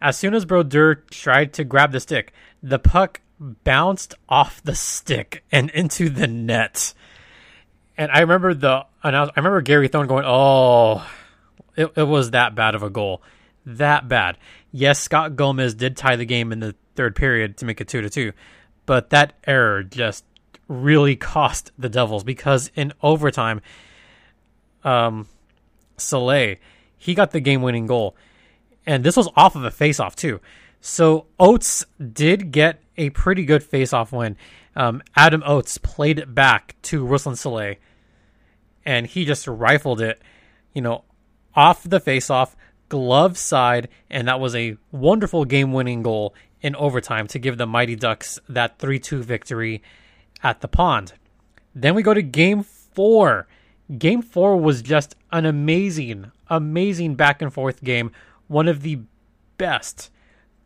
As 0.02 0.18
soon 0.18 0.34
as 0.34 0.46
Brodeur 0.46 0.96
tried 0.96 1.54
to 1.54 1.64
grab 1.64 1.92
the 1.92 2.00
stick, 2.00 2.34
the 2.62 2.80
puck 2.80 3.22
bounced 3.40 4.14
off 4.30 4.62
the 4.64 4.76
stick 4.76 5.44
and 5.52 5.70
into 5.72 6.10
the 6.10 6.28
net. 6.28 6.94
And 8.02 8.10
I 8.12 8.22
remember 8.22 8.56
the 8.56 8.84
I 9.04 9.30
remember 9.36 9.62
Gary 9.62 9.88
Thorne 9.88 10.08
going, 10.08 10.24
"Oh, 10.26 11.08
it, 11.76 11.92
it 11.96 12.08
was 12.08 12.32
that 12.32 12.56
bad 12.56 12.74
of 12.74 12.82
a 12.82 12.90
goal, 12.90 13.22
that 13.64 14.08
bad." 14.08 14.40
Yes, 14.72 15.00
Scott 15.00 15.36
Gomez 15.36 15.76
did 15.76 15.96
tie 15.96 16.16
the 16.16 16.26
game 16.26 16.52
in 16.52 16.62
the 16.62 16.74
third 16.96 17.16
period 17.16 17.58
to 17.58 17.66
make 17.66 17.80
it 17.80 17.88
two 17.88 18.02
to 18.02 18.10
two, 18.10 18.32
but 18.88 19.12
that 19.12 19.34
error 19.46 19.84
just 19.84 20.26
really 20.68 21.16
cost 21.16 21.72
the 21.78 21.90
Devils 21.90 22.24
because 22.24 22.72
in 22.74 22.92
overtime, 23.04 23.62
um, 24.84 25.28
Salei 25.96 26.58
he 26.98 27.14
got 27.14 27.30
the 27.30 27.40
game 27.40 27.62
winning 27.62 27.86
goal. 27.86 28.16
And 28.84 29.04
this 29.04 29.16
was 29.16 29.30
off 29.36 29.56
of 29.56 29.64
a 29.64 29.70
face-off 29.70 30.16
too. 30.16 30.42
So 30.80 31.28
Oates 31.40 31.86
did 32.00 32.52
get 32.52 32.82
a 32.98 33.12
pretty 33.12 33.46
good 33.46 33.62
face-off 33.62 34.12
win. 34.12 34.38
Um, 34.76 35.04
Adam 35.16 35.44
Oates 35.46 35.78
played 35.78 36.18
it 36.18 36.34
back 36.34 36.76
to 36.84 37.06
Ruslan 37.06 37.34
Salei, 37.34 37.78
and 38.86 39.08
he 39.08 39.26
just 39.26 39.48
rifled 39.48 40.02
it, 40.02 40.22
you 40.74 40.82
know, 40.82 41.04
off 41.56 41.84
the 41.84 42.00
faceoff, 42.00 42.56
glove 42.90 43.38
side, 43.38 43.90
and 44.10 44.28
that 44.28 44.40
was 44.40 44.56
a 44.56 44.78
wonderful 44.92 45.46
game 45.46 45.74
winning 45.74 46.04
goal 46.04 46.34
in 46.62 46.76
overtime 46.76 47.28
to 47.28 47.40
give 47.40 47.58
the 47.58 47.66
Mighty 47.66 47.96
Ducks 47.96 48.40
that 48.48 48.80
3 48.80 49.00
2 49.00 49.24
victory 49.24 49.82
at 50.44 50.62
the 50.62 50.68
pond. 50.68 51.14
Then 51.74 51.96
we 51.96 52.04
go 52.04 52.14
to 52.14 52.22
game 52.22 52.64
four. 52.64 53.48
Game 53.98 54.22
four 54.22 54.58
was 54.58 54.82
just 54.82 55.16
an 55.32 55.46
amazing, 55.46 56.32
amazing 56.50 57.16
back 57.16 57.42
and 57.42 57.54
forth 57.54 57.84
game. 57.84 58.12
One 58.48 58.68
of 58.68 58.82
the 58.82 59.00
best 59.58 60.12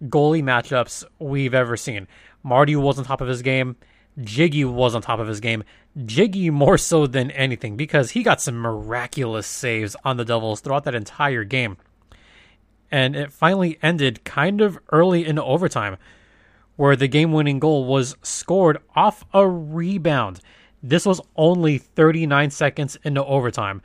goalie 0.04 0.44
matchups 0.44 1.06
we've 1.20 1.54
ever 1.54 1.78
seen. 1.78 2.08
Marty 2.44 2.76
was 2.76 3.00
on 3.00 3.06
top 3.06 3.22
of 3.22 3.28
his 3.28 3.42
game. 3.42 3.76
Jiggy 4.22 4.64
was 4.64 4.96
on 4.96 5.02
top 5.02 5.20
of 5.20 5.28
his 5.28 5.40
game. 5.40 5.64
Jiggy 6.06 6.50
more 6.50 6.78
so 6.78 7.08
than 7.08 7.32
anything 7.32 7.76
because 7.76 8.12
he 8.12 8.24
got 8.24 8.42
some 8.42 8.56
miraculous 8.56 9.48
saves 9.48 9.96
on 10.04 10.18
the 10.18 10.26
Devils 10.26 10.62
throughout 10.62 10.86
that 10.86 10.96
entire 10.96 11.44
game. 11.44 11.78
And 12.92 13.16
it 13.16 13.34
finally 13.34 13.78
ended 13.82 14.24
kind 14.24 14.62
of 14.62 14.80
early 14.92 15.26
in 15.26 15.38
overtime, 15.40 15.98
where 16.76 16.96
the 16.96 17.08
game 17.08 17.32
winning 17.32 17.60
goal 17.60 17.86
was 17.86 18.16
scored 18.22 18.78
off 18.96 19.26
a 19.34 19.48
rebound. 19.48 20.40
This 20.82 21.06
was 21.06 21.22
only 21.36 21.78
39 21.78 22.52
seconds 22.52 22.98
into 23.04 23.24
overtime, 23.26 23.82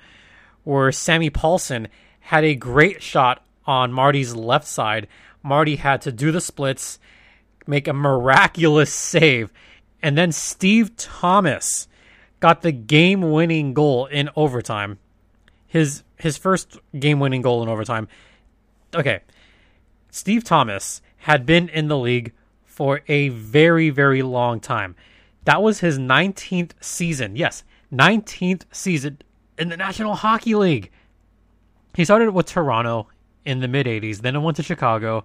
where 0.65 0.93
Sammy 0.93 1.31
Pahlsson 1.31 1.89
had 2.21 2.45
a 2.45 2.55
great 2.55 3.03
shot 3.03 3.45
on 3.65 3.93
Marty's 3.93 4.35
left 4.35 4.67
side. 4.67 5.09
Marty 5.43 5.77
had 5.77 6.03
to 6.03 6.13
do 6.13 6.31
the 6.31 6.41
splits, 6.41 6.99
make 7.67 7.89
a 7.89 7.93
miraculous 7.93 8.93
save, 8.93 9.53
and 10.03 10.17
then 10.17 10.33
Steve 10.33 10.97
Thomas 10.97 11.89
got 12.41 12.63
the 12.63 12.73
game-winning 12.73 13.75
goal 13.75 14.07
in 14.07 14.31
overtime. 14.37 14.99
His 15.67 16.03
his 16.17 16.37
first 16.37 16.79
game-winning 16.99 17.43
goal 17.43 17.63
in 17.63 17.69
overtime. 17.69 18.09
Okay. 18.95 19.21
Steve 20.11 20.43
Thomas 20.43 21.01
had 21.19 21.47
been 21.47 21.69
in 21.69 21.89
the 21.89 21.97
league 21.97 22.33
for 22.65 23.03
a 23.09 23.29
very 23.29 23.91
very 23.91 24.23
long 24.23 24.61
time. 24.61 24.97
That 25.45 25.63
was 25.63 25.81
his 25.81 25.99
19th 25.99 26.73
season. 26.81 27.37
Yes, 27.37 27.65
19th 27.93 28.65
season 28.73 29.19
in 29.59 29.69
the 29.69 29.77
National 29.77 30.15
Hockey 30.15 30.55
League. 30.55 30.91
He 31.95 32.05
started 32.05 32.31
with 32.31 32.47
Toronto 32.47 33.09
in 33.45 33.61
the 33.61 33.69
mid 33.69 33.87
80s, 33.87 34.19
then 34.19 34.43
went 34.43 34.57
to 34.57 34.63
Chicago, 34.63 35.25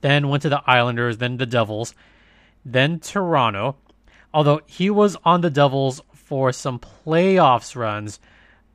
then 0.00 0.28
went 0.28 0.42
to 0.42 0.48
the 0.48 0.62
Islanders, 0.66 1.18
then 1.18 1.36
the 1.36 1.46
Devils, 1.46 1.94
then 2.64 3.00
Toronto. 3.00 3.76
Although 4.38 4.60
he 4.66 4.88
was 4.88 5.16
on 5.24 5.40
the 5.40 5.50
Devils 5.50 6.00
for 6.14 6.52
some 6.52 6.78
playoffs 6.78 7.74
runs, 7.74 8.20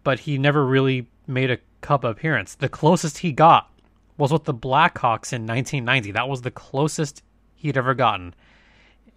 but 0.04 0.19
he 0.19 0.38
never 0.38 0.65
really 0.65 1.08
made 1.26 1.49
a 1.49 1.60
cup 1.80 2.04
appearance. 2.04 2.56
The 2.56 2.67
closest 2.67 3.19
he 3.19 3.32
got 3.32 3.71
was 4.17 4.34
with 4.34 4.43
the 4.43 4.54
Blackhawks 4.54 5.32
in 5.32 5.47
1990. 5.47 6.12
That 6.12 6.28
was 6.28 6.41
the 6.41 6.52
closest 6.52 7.23
he'd 7.56 7.78
ever 7.78 7.93
gotten 7.93 8.36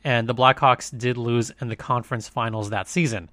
and 0.06 0.28
the 0.28 0.34
Blackhawks 0.34 0.96
did 0.96 1.16
lose 1.16 1.50
in 1.60 1.68
the 1.68 1.74
conference 1.74 2.28
finals 2.28 2.70
that 2.70 2.86
season. 2.86 3.28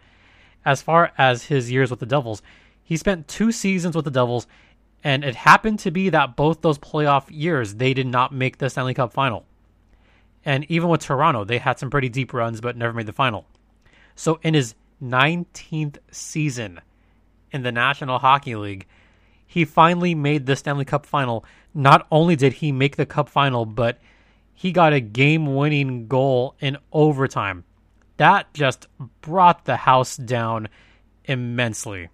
As 0.66 0.82
far 0.82 1.12
as 1.20 1.44
his 1.44 1.70
years 1.70 1.92
with 1.92 2.00
the 2.00 2.08
Devils, 2.08 2.42
he 2.84 2.98
spent 2.98 3.28
two 3.28 3.52
seasons 3.52 3.96
with 3.96 4.06
the 4.06 4.12
Devils, 4.12 4.48
and 5.04 5.24
it 5.24 5.36
happened 5.36 5.78
to 5.80 5.92
be 5.92 6.10
that 6.10 6.36
both 6.36 6.62
those 6.62 6.80
playoff 6.80 7.26
years 7.30 7.76
they 7.76 7.94
did 7.94 8.08
not 8.08 8.34
make 8.34 8.58
the 8.58 8.72
Stanley 8.72 8.96
Cup 8.96 9.14
final. 9.14 9.46
And 10.46 10.66
even 10.70 10.90
with 10.90 11.02
Toronto, 11.02 11.44
they 11.44 11.58
had 11.58 11.80
some 11.80 11.90
pretty 11.90 12.10
deep 12.10 12.34
runs 12.34 12.62
but 12.62 12.78
never 12.78 12.94
made 12.94 13.06
the 13.06 13.14
final. 13.14 13.46
So 14.16 14.40
in 14.44 14.54
his 14.54 14.76
19th 15.02 15.98
season 16.12 16.82
in 17.52 17.64
the 17.64 17.72
National 17.72 18.20
Hockey 18.20 18.56
League, 18.56 18.88
he 19.46 19.66
finally 19.66 20.16
made 20.16 20.46
the 20.46 20.56
Stanley 20.56 20.86
Cup 20.86 21.06
final. 21.06 21.46
Not 21.74 22.08
only 22.12 22.36
did 22.36 22.54
he 22.54 22.72
make 22.72 22.96
the 22.96 23.06
cup 23.06 23.30
final, 23.30 23.66
but 23.66 24.00
he 24.54 24.72
got 24.72 24.94
a 24.94 25.00
game 25.00 25.56
winning 25.56 26.08
goal 26.08 26.56
in 26.60 26.78
overtime. 26.92 27.64
That 28.18 28.54
just 28.54 28.88
brought 29.22 29.66
the 29.66 29.76
house 29.76 30.18
down 30.18 30.70
immensely. 31.26 32.10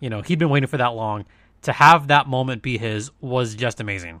You 0.00 0.10
know, 0.10 0.22
he'd 0.22 0.38
been 0.38 0.50
waiting 0.50 0.68
for 0.68 0.76
that 0.76 0.94
long. 0.94 1.24
To 1.62 1.72
have 1.72 2.08
that 2.08 2.28
moment 2.28 2.62
be 2.62 2.78
his 2.78 3.10
was 3.20 3.54
just 3.54 3.80
amazing. 3.80 4.20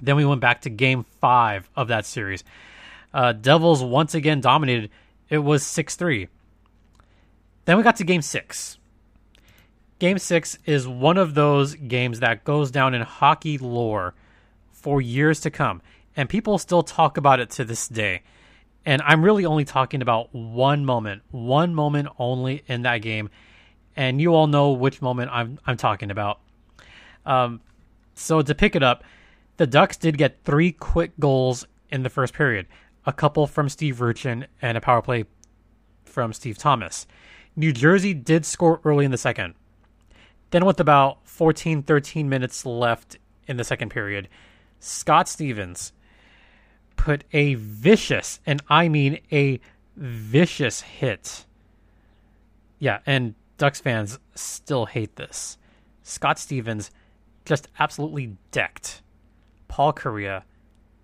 Then 0.00 0.16
we 0.16 0.24
went 0.24 0.40
back 0.40 0.62
to 0.62 0.70
game 0.70 1.04
five 1.20 1.68
of 1.76 1.88
that 1.88 2.06
series. 2.06 2.44
Uh, 3.12 3.32
Devils 3.32 3.82
once 3.82 4.14
again 4.14 4.40
dominated. 4.40 4.90
It 5.28 5.38
was 5.38 5.64
6 5.66 5.96
3. 5.96 6.28
Then 7.68 7.76
we 7.76 7.82
got 7.82 7.96
to 7.96 8.04
game 8.04 8.22
six. 8.22 8.78
Game 9.98 10.16
six 10.16 10.56
is 10.64 10.88
one 10.88 11.18
of 11.18 11.34
those 11.34 11.74
games 11.74 12.20
that 12.20 12.42
goes 12.44 12.70
down 12.70 12.94
in 12.94 13.02
hockey 13.02 13.58
lore 13.58 14.14
for 14.72 15.02
years 15.02 15.40
to 15.40 15.50
come. 15.50 15.82
And 16.16 16.30
people 16.30 16.56
still 16.56 16.82
talk 16.82 17.18
about 17.18 17.40
it 17.40 17.50
to 17.50 17.64
this 17.64 17.86
day. 17.86 18.22
And 18.86 19.02
I'm 19.02 19.22
really 19.22 19.44
only 19.44 19.66
talking 19.66 20.00
about 20.00 20.34
one 20.34 20.86
moment, 20.86 21.20
one 21.30 21.74
moment 21.74 22.08
only 22.18 22.62
in 22.68 22.82
that 22.82 23.02
game. 23.02 23.28
And 23.96 24.18
you 24.18 24.34
all 24.34 24.46
know 24.46 24.70
which 24.70 25.02
moment 25.02 25.30
I'm, 25.30 25.58
I'm 25.66 25.76
talking 25.76 26.10
about. 26.10 26.40
Um, 27.26 27.60
so 28.14 28.40
to 28.40 28.54
pick 28.54 28.76
it 28.76 28.82
up, 28.82 29.04
the 29.58 29.66
Ducks 29.66 29.96
did 29.96 30.16
get 30.16 30.44
three 30.44 30.72
quick 30.72 31.12
goals 31.20 31.66
in 31.90 32.02
the 32.02 32.10
first 32.10 32.32
period 32.32 32.66
a 33.04 33.12
couple 33.12 33.46
from 33.46 33.68
Steve 33.68 33.98
Rucchin 33.98 34.46
and 34.60 34.76
a 34.76 34.80
power 34.80 35.00
play 35.00 35.24
from 36.04 36.32
Steve 36.32 36.58
Thomas. 36.58 37.06
New 37.56 37.72
Jersey 37.72 38.12
did 38.12 38.44
score 38.44 38.80
early 38.84 39.04
in 39.04 39.10
the 39.10 39.16
second. 39.16 39.54
Then, 40.50 40.66
with 40.66 40.78
about 40.78 41.26
14, 41.26 41.82
13 41.82 42.28
minutes 42.28 42.66
left 42.66 43.16
in 43.46 43.56
the 43.56 43.64
second 43.64 43.90
period, 43.90 44.28
Scott 44.78 45.26
Stevens 45.26 45.92
put 46.96 47.24
a 47.32 47.54
vicious, 47.54 48.40
and 48.44 48.62
I 48.68 48.88
mean 48.88 49.20
a 49.32 49.58
vicious 49.96 50.82
hit. 50.82 51.46
Yeah, 52.78 52.98
and 53.06 53.34
Ducks 53.56 53.80
fans 53.80 54.18
still 54.34 54.84
hate 54.86 55.16
this. 55.16 55.56
Scott 56.02 56.38
Stevens 56.38 56.90
just 57.46 57.68
absolutely 57.78 58.36
decked 58.50 59.02
Paul 59.68 59.92
Kariya 59.92 60.42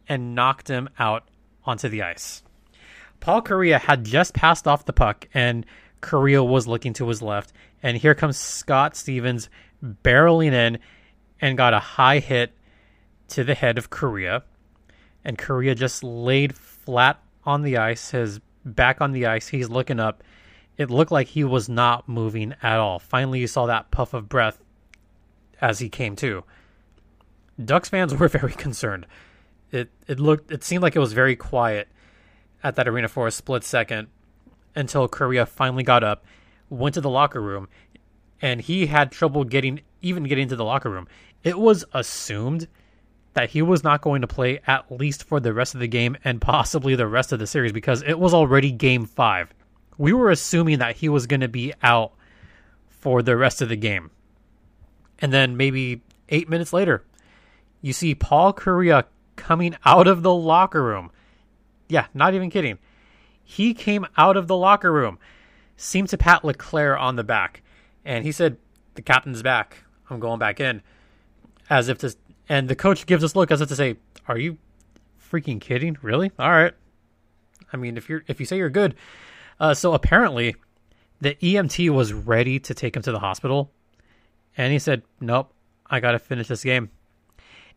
and 0.08 0.34
knocked 0.34 0.68
him 0.68 0.88
out 0.98 1.28
onto 1.64 1.88
the 1.88 2.02
ice. 2.02 2.42
Paul 3.20 3.42
Kariya 3.42 3.80
had 3.80 4.04
just 4.04 4.34
passed 4.34 4.68
off 4.68 4.84
the 4.84 4.92
puck, 4.92 5.28
and 5.32 5.64
Kariya 6.02 6.46
was 6.46 6.66
looking 6.66 6.92
to 6.94 7.08
his 7.08 7.22
left. 7.22 7.52
And 7.82 7.96
here 7.96 8.14
comes 8.14 8.36
Scott 8.36 8.96
Stevens 8.96 9.48
barreling 9.82 10.52
in 10.52 10.78
and 11.40 11.56
got 11.56 11.74
a 11.74 11.78
high 11.78 12.18
hit 12.18 12.52
to 13.28 13.44
the 13.44 13.54
head 13.54 13.78
of 13.78 13.90
Kariya. 13.90 14.42
And 15.24 15.38
Kariya 15.38 15.76
just 15.76 16.04
laid 16.04 16.54
flat 16.54 17.22
on 17.44 17.62
the 17.62 17.78
ice, 17.78 18.10
his 18.10 18.40
back 18.64 19.00
on 19.00 19.12
the 19.12 19.26
ice. 19.26 19.48
He's 19.48 19.70
looking 19.70 20.00
up. 20.00 20.22
It 20.76 20.90
looked 20.90 21.12
like 21.12 21.28
he 21.28 21.44
was 21.44 21.68
not 21.68 22.08
moving 22.08 22.54
at 22.62 22.78
all. 22.78 22.98
Finally, 22.98 23.40
you 23.40 23.46
saw 23.46 23.66
that 23.66 23.90
puff 23.90 24.12
of 24.12 24.28
breath 24.28 24.58
as 25.60 25.78
he 25.78 25.88
came 25.88 26.16
to. 26.16 26.44
Ducks 27.62 27.88
fans 27.88 28.14
were 28.18 28.28
very 28.28 28.52
concerned 28.52 29.06
it 29.74 29.90
it 30.06 30.20
looked 30.20 30.50
it 30.50 30.64
seemed 30.64 30.82
like 30.82 30.96
it 30.96 31.00
was 31.00 31.12
very 31.12 31.36
quiet 31.36 31.88
at 32.62 32.76
that 32.76 32.88
arena 32.88 33.08
for 33.08 33.26
a 33.26 33.30
split 33.30 33.64
second 33.64 34.08
until 34.76 35.08
Kariya 35.08 35.46
finally 35.46 35.82
got 35.82 36.02
up, 36.02 36.24
went 36.70 36.94
to 36.94 37.00
the 37.00 37.10
locker 37.10 37.40
room, 37.40 37.68
and 38.40 38.60
he 38.60 38.86
had 38.86 39.10
trouble 39.10 39.44
getting 39.44 39.80
even 40.00 40.22
getting 40.24 40.48
to 40.48 40.56
the 40.56 40.64
locker 40.64 40.90
room. 40.90 41.08
It 41.42 41.58
was 41.58 41.84
assumed 41.92 42.68
that 43.34 43.50
he 43.50 43.62
was 43.62 43.82
not 43.82 44.00
going 44.00 44.20
to 44.20 44.28
play 44.28 44.60
at 44.66 44.90
least 44.92 45.24
for 45.24 45.40
the 45.40 45.52
rest 45.52 45.74
of 45.74 45.80
the 45.80 45.88
game 45.88 46.16
and 46.24 46.40
possibly 46.40 46.94
the 46.94 47.08
rest 47.08 47.32
of 47.32 47.40
the 47.40 47.46
series 47.46 47.72
because 47.72 48.00
it 48.02 48.18
was 48.18 48.32
already 48.32 48.70
game 48.70 49.06
5. 49.06 49.52
We 49.98 50.12
were 50.12 50.30
assuming 50.30 50.78
that 50.78 50.96
he 50.96 51.08
was 51.08 51.26
going 51.26 51.40
to 51.40 51.48
be 51.48 51.72
out 51.82 52.12
for 52.88 53.22
the 53.22 53.36
rest 53.36 53.60
of 53.60 53.68
the 53.68 53.76
game. 53.76 54.12
And 55.18 55.32
then 55.32 55.56
maybe 55.56 56.02
8 56.28 56.48
minutes 56.48 56.72
later, 56.72 57.02
you 57.84 57.92
see 57.92 58.14
Paul 58.14 58.54
Kariya 58.54 59.04
coming 59.36 59.76
out 59.84 60.08
of 60.08 60.22
the 60.22 60.32
locker 60.32 60.82
room. 60.82 61.10
Yeah, 61.86 62.06
not 62.14 62.32
even 62.32 62.48
kidding. 62.48 62.78
He 63.42 63.74
came 63.74 64.06
out 64.16 64.38
of 64.38 64.48
the 64.48 64.56
locker 64.56 64.90
room, 64.90 65.18
seemed 65.76 66.08
to 66.08 66.16
pat 66.16 66.46
Leclerc 66.46 66.98
on 66.98 67.16
the 67.16 67.24
back, 67.24 67.60
and 68.02 68.24
he 68.24 68.32
said, 68.32 68.56
The 68.94 69.02
captain's 69.02 69.42
back. 69.42 69.84
I'm 70.08 70.18
going 70.18 70.38
back 70.38 70.60
in. 70.60 70.80
As 71.68 71.90
if 71.90 71.98
to, 71.98 72.16
and 72.48 72.68
the 72.68 72.74
coach 72.74 73.04
gives 73.04 73.22
us 73.22 73.36
look 73.36 73.50
as 73.50 73.60
if 73.60 73.68
to 73.68 73.76
say, 73.76 73.96
Are 74.28 74.38
you 74.38 74.56
freaking 75.30 75.60
kidding? 75.60 75.98
Really? 76.00 76.32
All 76.38 76.50
right. 76.50 76.72
I 77.70 77.76
mean, 77.76 77.98
if 77.98 78.08
you're 78.08 78.24
if 78.28 78.40
you 78.40 78.46
say 78.46 78.56
you're 78.56 78.70
good, 78.70 78.94
uh, 79.60 79.74
so 79.74 79.92
apparently, 79.92 80.56
the 81.20 81.34
EMT 81.34 81.90
was 81.90 82.14
ready 82.14 82.58
to 82.60 82.72
take 82.72 82.96
him 82.96 83.02
to 83.02 83.12
the 83.12 83.18
hospital, 83.18 83.70
and 84.56 84.72
he 84.72 84.78
said, 84.78 85.02
"Nope, 85.20 85.52
I 85.86 86.00
got 86.00 86.12
to 86.12 86.18
finish 86.18 86.48
this 86.48 86.64
game." 86.64 86.88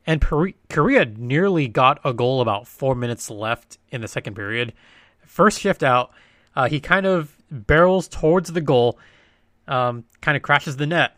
And 0.08 0.22
Kariya 0.22 1.18
nearly 1.18 1.68
got 1.68 2.00
a 2.06 2.14
goal 2.14 2.40
about 2.40 2.66
four 2.66 2.96
minutes 2.96 3.30
left 3.30 3.78
in 3.90 4.00
the 4.00 4.08
second 4.08 4.36
period. 4.36 4.72
First 5.26 5.60
shift 5.60 5.84
out, 5.84 6.12
uh, 6.56 6.70
he 6.70 6.80
kind 6.80 7.06
of 7.06 7.36
barrels 7.52 8.08
towards 8.08 8.54
the 8.54 8.62
goal, 8.62 8.98
um, 9.68 10.06
kind 10.22 10.38
of 10.38 10.44
crashes 10.44 10.78
the 10.78 10.88
net, 10.88 11.18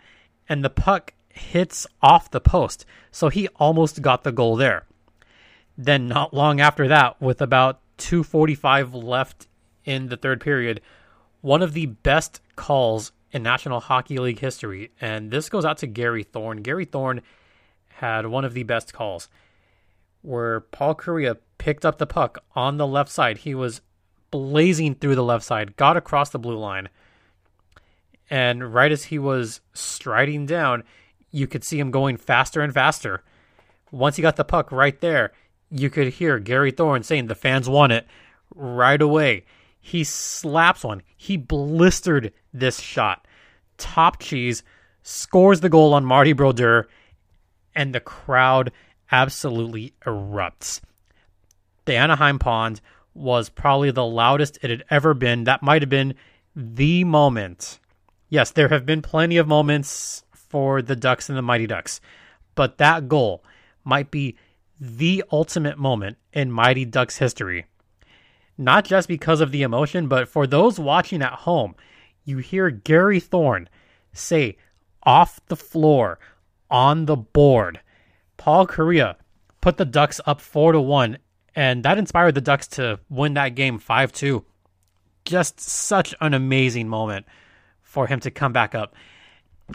and 0.49 0.65
the 0.65 0.71
puck 0.71 1.13
hits 1.29 1.85
off 2.01 2.31
the 2.31 2.41
post. 2.41 2.83
So 3.11 3.29
he 3.29 3.47
almost 3.57 4.01
got 4.01 4.23
the 4.23 4.31
goal 4.31 4.55
there. 4.55 4.85
Then, 5.77 6.07
not 6.07 6.33
long 6.33 6.59
after 6.59 6.87
that, 6.87 7.21
with 7.21 7.41
about 7.41 7.79
2.45 7.99 9.03
left 9.03 9.47
in 9.85 10.07
the 10.07 10.17
third 10.17 10.41
period, 10.41 10.81
one 11.41 11.61
of 11.61 11.73
the 11.73 11.85
best 11.85 12.41
calls 12.55 13.11
in 13.31 13.43
National 13.43 13.79
Hockey 13.79 14.17
League 14.17 14.39
history, 14.39 14.91
and 14.99 15.29
this 15.29 15.47
goes 15.47 15.63
out 15.63 15.77
to 15.77 15.87
Gary 15.87 16.23
Thorne. 16.23 16.63
Gary 16.63 16.85
Thorne 16.85 17.21
had 17.99 18.25
one 18.25 18.45
of 18.45 18.53
the 18.53 18.63
best 18.63 18.93
calls 18.93 19.29
where 20.21 20.61
Paul 20.61 20.95
Kariya 20.95 21.37
picked 21.57 21.85
up 21.85 21.97
the 21.97 22.05
puck 22.05 22.43
on 22.55 22.77
the 22.77 22.87
left 22.87 23.11
side. 23.11 23.39
He 23.39 23.55
was 23.55 23.81
blazing 24.31 24.95
through 24.95 25.15
the 25.15 25.23
left 25.23 25.43
side, 25.45 25.75
got 25.75 25.97
across 25.97 26.29
the 26.29 26.39
blue 26.39 26.57
line. 26.57 26.89
And 28.29 28.73
right 28.73 28.91
as 28.91 29.05
he 29.05 29.17
was 29.17 29.61
striding 29.73 30.45
down, 30.45 30.83
you 31.31 31.47
could 31.47 31.63
see 31.63 31.79
him 31.79 31.91
going 31.91 32.17
faster 32.17 32.61
and 32.61 32.73
faster. 32.73 33.23
Once 33.91 34.15
he 34.15 34.21
got 34.21 34.35
the 34.35 34.43
puck 34.43 34.71
right 34.71 34.99
there, 35.01 35.31
you 35.71 35.89
could 35.89 36.13
hear 36.13 36.39
Gary 36.39 36.71
Thorne 36.71 37.03
saying 37.03 37.27
the 37.27 37.35
fans 37.35 37.69
want 37.69 37.91
it 37.91 38.07
right 38.53 39.01
away. 39.01 39.45
He 39.79 40.03
slaps 40.03 40.83
one. 40.83 41.01
He 41.15 41.37
blistered 41.37 42.33
this 42.53 42.79
shot. 42.79 43.25
Top 43.77 44.19
cheese 44.19 44.63
scores 45.01 45.61
the 45.61 45.69
goal 45.69 45.93
on 45.93 46.05
Marty 46.05 46.33
Brodeur 46.33 46.87
and 47.75 47.93
the 47.93 47.99
crowd 47.99 48.71
absolutely 49.11 49.93
erupts. 50.05 50.81
The 51.85 51.95
Anaheim 51.95 52.39
Pond 52.39 52.81
was 53.13 53.49
probably 53.49 53.91
the 53.91 54.05
loudest 54.05 54.59
it 54.61 54.69
had 54.69 54.85
ever 54.89 55.13
been. 55.13 55.45
That 55.45 55.63
might 55.63 55.81
have 55.81 55.89
been 55.89 56.15
the 56.55 57.03
moment. 57.03 57.79
Yes, 58.29 58.51
there 58.51 58.69
have 58.69 58.85
been 58.85 59.01
plenty 59.01 59.37
of 59.37 59.47
moments 59.47 60.23
for 60.33 60.81
the 60.81 60.95
Ducks 60.95 61.29
and 61.29 61.37
the 61.37 61.41
Mighty 61.41 61.67
Ducks, 61.67 61.99
but 62.55 62.77
that 62.77 63.07
goal 63.07 63.43
might 63.83 64.11
be 64.11 64.35
the 64.79 65.23
ultimate 65.31 65.77
moment 65.77 66.17
in 66.33 66.51
Mighty 66.51 66.85
Ducks 66.85 67.17
history. 67.17 67.65
Not 68.57 68.85
just 68.85 69.07
because 69.07 69.41
of 69.41 69.51
the 69.51 69.63
emotion, 69.63 70.07
but 70.07 70.27
for 70.27 70.45
those 70.45 70.79
watching 70.79 71.21
at 71.21 71.33
home, 71.33 71.75
you 72.25 72.37
hear 72.37 72.69
Gary 72.69 73.19
Thorne 73.19 73.69
say 74.13 74.57
off 75.03 75.39
the 75.47 75.55
floor, 75.55 76.19
on 76.69 77.05
the 77.05 77.17
board. 77.17 77.79
Paul 78.37 78.67
Kariya 78.67 79.15
put 79.61 79.77
the 79.77 79.85
Ducks 79.85 80.21
up 80.25 80.41
4 80.41 80.73
to 80.73 80.81
1 80.81 81.17
and 81.55 81.83
that 81.83 81.97
inspired 81.97 82.35
the 82.35 82.41
Ducks 82.41 82.67
to 82.67 82.99
win 83.09 83.33
that 83.33 83.55
game 83.55 83.79
5-2. 83.79 84.43
Just 85.25 85.59
such 85.59 86.15
an 86.21 86.33
amazing 86.33 86.87
moment 86.87 87.25
for 87.81 88.07
him 88.07 88.19
to 88.21 88.31
come 88.31 88.53
back 88.53 88.75
up. 88.75 88.95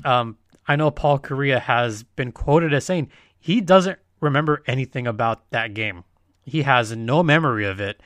Um, 0.04 0.38
I 0.66 0.76
know 0.76 0.90
Paul 0.90 1.18
Kariya 1.18 1.60
has 1.60 2.02
been 2.02 2.32
quoted 2.32 2.72
as 2.72 2.84
saying 2.84 3.10
he 3.38 3.60
doesn't 3.60 3.98
remember 4.20 4.62
anything 4.66 5.06
about 5.06 5.50
that 5.50 5.74
game. 5.74 6.04
He 6.44 6.62
has 6.62 6.96
no 6.96 7.22
memory 7.22 7.66
of 7.66 7.80
it, 7.80 8.00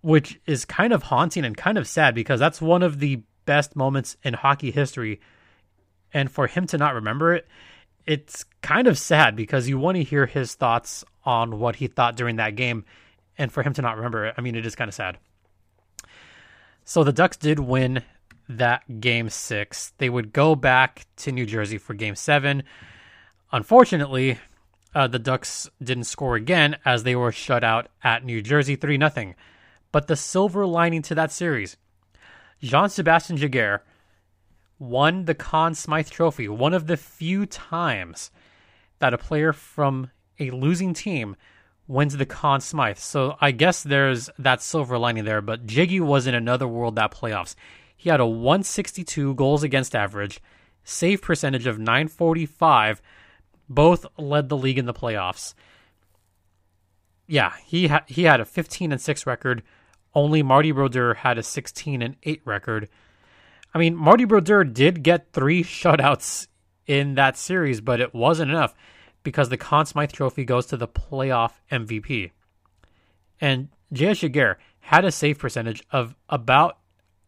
which 0.00 0.40
is 0.46 0.64
kind 0.64 0.92
of 0.92 1.04
haunting 1.04 1.44
and 1.44 1.56
kind 1.56 1.78
of 1.78 1.86
sad 1.86 2.14
because 2.14 2.40
that's 2.40 2.60
one 2.60 2.82
of 2.82 2.98
the 2.98 3.22
best 3.44 3.76
moments 3.76 4.16
in 4.22 4.34
hockey 4.34 4.70
history. 4.70 5.20
And 6.12 6.30
for 6.30 6.46
him 6.46 6.66
to 6.66 6.78
not 6.78 6.94
remember 6.94 7.34
it, 7.34 7.46
it's 8.06 8.44
kind 8.62 8.86
of 8.86 8.98
sad 8.98 9.36
because 9.36 9.68
you 9.68 9.78
want 9.78 9.96
to 9.96 10.02
hear 10.02 10.26
his 10.26 10.54
thoughts 10.54 11.04
on 11.24 11.58
what 11.58 11.76
he 11.76 11.86
thought 11.86 12.16
during 12.16 12.36
that 12.36 12.56
game, 12.56 12.84
and 13.38 13.52
for 13.52 13.62
him 13.62 13.72
to 13.74 13.82
not 13.82 13.96
remember 13.96 14.26
it, 14.26 14.34
I 14.36 14.40
mean, 14.40 14.54
it 14.54 14.66
is 14.66 14.74
kind 14.74 14.88
of 14.88 14.94
sad. 14.94 15.18
So 16.84 17.04
the 17.04 17.12
Ducks 17.12 17.36
did 17.36 17.58
win 17.58 18.02
that 18.48 19.00
game 19.00 19.30
six. 19.30 19.92
They 19.98 20.10
would 20.10 20.32
go 20.32 20.54
back 20.54 21.06
to 21.18 21.32
New 21.32 21.46
Jersey 21.46 21.78
for 21.78 21.94
game 21.94 22.16
seven. 22.16 22.64
Unfortunately, 23.52 24.38
uh, 24.94 25.06
the 25.06 25.18
Ducks 25.18 25.70
didn't 25.82 26.04
score 26.04 26.34
again 26.36 26.76
as 26.84 27.02
they 27.02 27.16
were 27.16 27.32
shut 27.32 27.64
out 27.64 27.88
at 28.02 28.24
New 28.24 28.42
Jersey 28.42 28.76
3 28.76 28.98
0. 28.98 29.34
But 29.90 30.06
the 30.06 30.16
silver 30.16 30.66
lining 30.66 31.02
to 31.02 31.14
that 31.14 31.32
series, 31.32 31.76
Jean 32.60 32.88
Sebastien 32.88 33.38
Giguere 33.38 33.80
won 34.82 35.26
the 35.26 35.34
Conn 35.34 35.74
Smythe 35.74 36.10
Trophy, 36.10 36.48
one 36.48 36.74
of 36.74 36.88
the 36.88 36.96
few 36.96 37.46
times 37.46 38.32
that 38.98 39.14
a 39.14 39.18
player 39.18 39.52
from 39.52 40.10
a 40.40 40.50
losing 40.50 40.92
team 40.92 41.36
wins 41.86 42.16
the 42.16 42.26
Conn 42.26 42.60
Smythe. 42.60 42.98
So 42.98 43.36
I 43.40 43.52
guess 43.52 43.82
there's 43.82 44.28
that 44.38 44.60
silver 44.60 44.98
lining 44.98 45.24
there, 45.24 45.40
but 45.40 45.66
Jiggy 45.66 46.00
was 46.00 46.26
in 46.26 46.34
another 46.34 46.66
world 46.66 46.96
that 46.96 47.12
playoffs. 47.12 47.54
He 47.96 48.10
had 48.10 48.18
a 48.18 48.26
162 48.26 49.34
goals 49.34 49.62
against 49.62 49.94
average, 49.94 50.40
save 50.82 51.22
percentage 51.22 51.68
of 51.68 51.78
945, 51.78 53.00
both 53.68 54.04
led 54.18 54.48
the 54.48 54.56
league 54.56 54.78
in 54.78 54.86
the 54.86 54.92
playoffs. 54.92 55.54
Yeah, 57.28 57.52
he 57.64 57.86
had 57.86 58.02
he 58.08 58.24
had 58.24 58.40
a 58.40 58.44
15 58.44 58.90
and 58.90 59.00
6 59.00 59.26
record. 59.26 59.62
Only 60.12 60.42
Marty 60.42 60.72
Brodeur 60.72 61.14
had 61.14 61.38
a 61.38 61.42
16 61.42 62.02
and 62.02 62.16
8 62.24 62.42
record. 62.44 62.88
I 63.74 63.78
mean, 63.78 63.96
Marty 63.96 64.24
Brodeur 64.24 64.64
did 64.64 65.02
get 65.02 65.32
3 65.32 65.62
shutouts 65.62 66.46
in 66.86 67.14
that 67.14 67.36
series, 67.36 67.80
but 67.80 68.00
it 68.00 68.14
wasn't 68.14 68.50
enough 68.50 68.74
because 69.22 69.48
the 69.48 69.56
Conn 69.56 69.86
Smythe 69.86 70.12
Trophy 70.12 70.44
goes 70.44 70.66
to 70.66 70.76
the 70.76 70.88
playoff 70.88 71.52
MVP. 71.70 72.32
And 73.40 73.68
J.S. 73.92 74.20
Giguere 74.20 74.56
had 74.80 75.04
a 75.04 75.12
save 75.12 75.38
percentage 75.38 75.82
of 75.90 76.14
about 76.28 76.78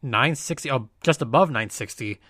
960, 0.02 0.70
oh, 0.70 0.90
just 1.02 1.22
above 1.22 1.48
960 1.48 2.20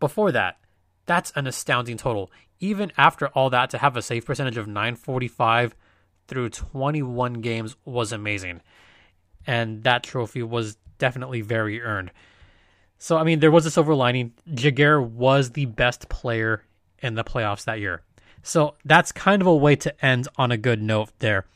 before 0.00 0.32
that. 0.32 0.58
That's 1.04 1.32
an 1.32 1.46
astounding 1.46 1.96
total. 1.96 2.30
Even 2.58 2.90
after 2.96 3.28
all 3.28 3.50
that, 3.50 3.70
to 3.70 3.78
have 3.78 3.96
a 3.96 4.02
save 4.02 4.24
percentage 4.24 4.56
of 4.56 4.66
945 4.66 5.76
through 6.26 6.48
21 6.48 7.34
games 7.34 7.76
was 7.84 8.12
amazing. 8.12 8.62
And 9.46 9.84
that 9.84 10.02
trophy 10.02 10.42
was 10.42 10.76
definitely 10.98 11.42
very 11.42 11.82
earned. 11.82 12.10
So, 12.98 13.16
I 13.16 13.24
mean, 13.24 13.40
there 13.40 13.50
was 13.50 13.66
a 13.66 13.70
silver 13.70 13.94
lining. 13.94 14.32
Giguere 14.50 15.04
was 15.04 15.50
the 15.50 15.66
best 15.66 16.08
player 16.08 16.62
in 17.00 17.14
the 17.14 17.24
playoffs 17.24 17.64
that 17.64 17.80
year. 17.80 18.02
So, 18.42 18.74
that's 18.84 19.12
kind 19.12 19.42
of 19.42 19.48
a 19.48 19.54
way 19.54 19.76
to 19.76 20.04
end 20.04 20.28
on 20.36 20.50
a 20.50 20.56
good 20.56 20.80
note 20.80 21.10
there. 21.18 21.46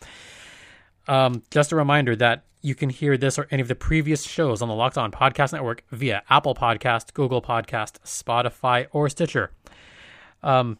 Um, 1.08 1.42
just 1.50 1.72
a 1.72 1.76
reminder 1.76 2.14
that 2.16 2.44
you 2.62 2.74
can 2.74 2.90
hear 2.90 3.16
this 3.16 3.38
or 3.38 3.46
any 3.50 3.62
of 3.62 3.68
the 3.68 3.74
previous 3.74 4.22
shows 4.22 4.60
on 4.60 4.68
the 4.68 4.74
Locked 4.74 4.98
On 4.98 5.10
Podcast 5.10 5.52
Network 5.52 5.82
via 5.90 6.22
Apple 6.28 6.54
Podcast, 6.54 7.14
Google 7.14 7.40
Podcast, 7.40 7.98
Spotify, 8.04 8.86
or 8.92 9.08
Stitcher. 9.08 9.50
Um, 10.42 10.78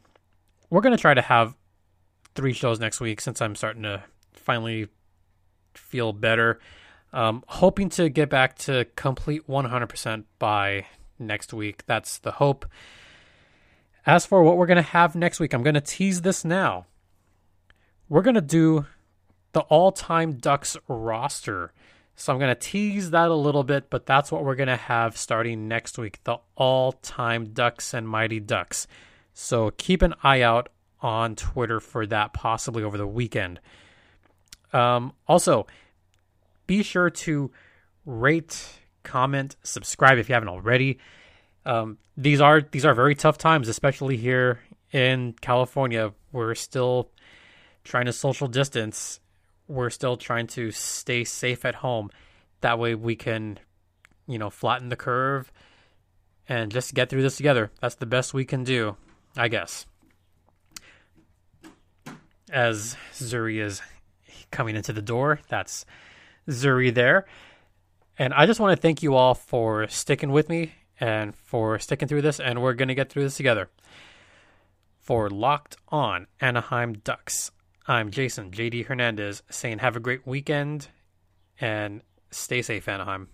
we're 0.69 0.83
going 0.83 0.97
to 0.97 1.01
try 1.01 1.15
to 1.15 1.23
have 1.23 1.55
three 2.35 2.53
shows 2.53 2.79
next 2.79 3.01
week 3.01 3.21
since 3.21 3.41
I'm 3.41 3.55
starting 3.55 3.83
to 3.83 4.05
finally 4.33 4.89
feel 5.75 6.13
better. 6.13 6.61
Um, 7.13 7.43
hoping 7.49 7.89
to 7.91 8.09
get 8.09 8.31
back 8.31 8.57
to 8.59 8.87
complete 8.97 9.47
100% 9.49 10.25
by 10.39 10.87
next 11.19 11.53
week. 11.53 11.85
That's 11.87 12.19
the 12.19 12.33
hope. 12.33 12.67
As 14.07 14.25
for 14.27 14.43
what 14.43 14.57
we're 14.57 14.67
going 14.67 14.77
to 14.77 14.83
have 14.83 15.15
next 15.15 15.41
week, 15.41 15.53
I'm 15.53 15.63
going 15.63 15.75
to 15.75 15.81
tease 15.81 16.23
this 16.23 16.45
now. 16.45 16.87
We're 18.09 18.23
going 18.23 18.35
to 18.35 18.41
do 18.41 18.87
the 19.53 19.61
all 19.63 19.93
time 19.93 20.35
Ducks 20.35 20.77
roster. 20.89 21.73
So 22.17 22.33
I'm 22.33 22.39
going 22.39 22.55
to 22.55 22.61
tease 22.61 23.11
that 23.11 23.31
a 23.31 23.35
little 23.35 23.65
bit, 23.65 23.89
but 23.89 24.05
that's 24.05 24.31
what 24.31 24.45
we're 24.45 24.55
going 24.55 24.69
to 24.69 24.77
have 24.77 25.17
starting 25.17 25.69
next 25.69 25.97
week 25.99 26.21
the 26.25 26.37
all 26.55 26.93
time 26.93 27.47
Ducks 27.47 27.95
and 27.95 28.09
Mighty 28.09 28.41
Ducks. 28.41 28.87
So 29.33 29.71
keep 29.71 30.03
an 30.03 30.15
eye 30.23 30.43
out 30.43 30.69
on 31.01 31.35
Twitter 31.35 31.81
for 31.81 32.07
that, 32.07 32.33
possibly 32.33 32.83
over 32.83 32.99
the 32.99 33.07
weekend. 33.07 33.61
Um, 34.73 35.15
also, 35.27 35.67
be 36.71 36.85
sure 36.85 37.11
to 37.11 37.51
rate, 38.07 38.79
comment, 39.03 39.57
subscribe 39.65 40.19
if 40.19 40.29
you 40.29 40.35
haven't 40.35 40.51
already. 40.51 40.99
Um, 41.67 41.99
these 42.17 42.41
are 42.41 42.61
these 42.61 42.85
are 42.85 42.95
very 42.95 43.17
tough 43.17 43.39
times, 43.39 43.67
especially 43.67 44.17
here 44.17 44.61
in 44.93 45.35
California. 45.41 46.13
We're 46.31 46.55
still 46.55 47.11
trying 47.83 48.07
to 48.07 48.13
social 48.13 48.47
distance. 48.47 49.19
We're 49.67 49.91
still 49.91 50.17
trying 50.17 50.47
to 50.59 50.71
stay 50.71 51.25
safe 51.25 51.65
at 51.65 51.75
home. 51.75 52.11
That 52.61 52.79
way, 52.79 52.95
we 52.95 53.17
can, 53.17 53.59
you 54.29 54.39
know, 54.39 54.49
flatten 54.49 54.91
the 54.91 54.97
curve 54.97 55.51
and 56.49 56.71
just 56.71 56.95
get 56.95 57.11
through 57.11 57.23
this 57.23 57.37
together. 57.37 57.73
That's 57.81 57.97
the 57.97 58.07
best 58.07 58.33
we 58.33 58.45
can 58.45 58.63
do, 58.63 58.97
I 59.37 59.49
guess 59.49 59.87
as 62.53 62.97
Zuri 63.15 63.61
is 63.61 63.81
coming 64.51 64.77
into 64.77 64.93
the 64.93 65.03
door. 65.03 65.41
That's 65.49 65.85
Zuri 66.51 66.93
there. 66.93 67.27
And 68.19 68.35
I 68.35 68.47
just 68.47 68.61
want 68.61 68.77
to 68.77 68.81
thank 68.81 69.03
you 69.03 69.15
all 69.15 69.35
for 69.35 69.89
sticking 69.89 70.31
with 70.31 70.49
me 70.49 70.73
and 71.01 71.35
for 71.35 71.79
sticking 71.79 72.07
through 72.07 72.23
this, 72.23 72.39
and 72.39 72.61
we're 72.61 72.75
going 72.75 72.89
to 72.89 72.95
get 72.95 73.09
through 73.11 73.23
this 73.23 73.37
together. 73.37 73.71
For 74.99 75.31
Locked 75.31 75.77
On 75.89 76.27
Anaheim 76.41 76.93
Ducks, 76.93 77.51
I'm 77.89 78.11
Jason 78.11 78.51
JD 78.51 78.87
Hernandez 78.87 79.43
saying 79.51 79.79
have 79.79 79.97
a 79.97 80.01
great 80.01 80.27
weekend 80.27 80.89
and 81.59 82.03
stay 82.31 82.63
safe, 82.63 82.87
Anaheim. 82.87 83.29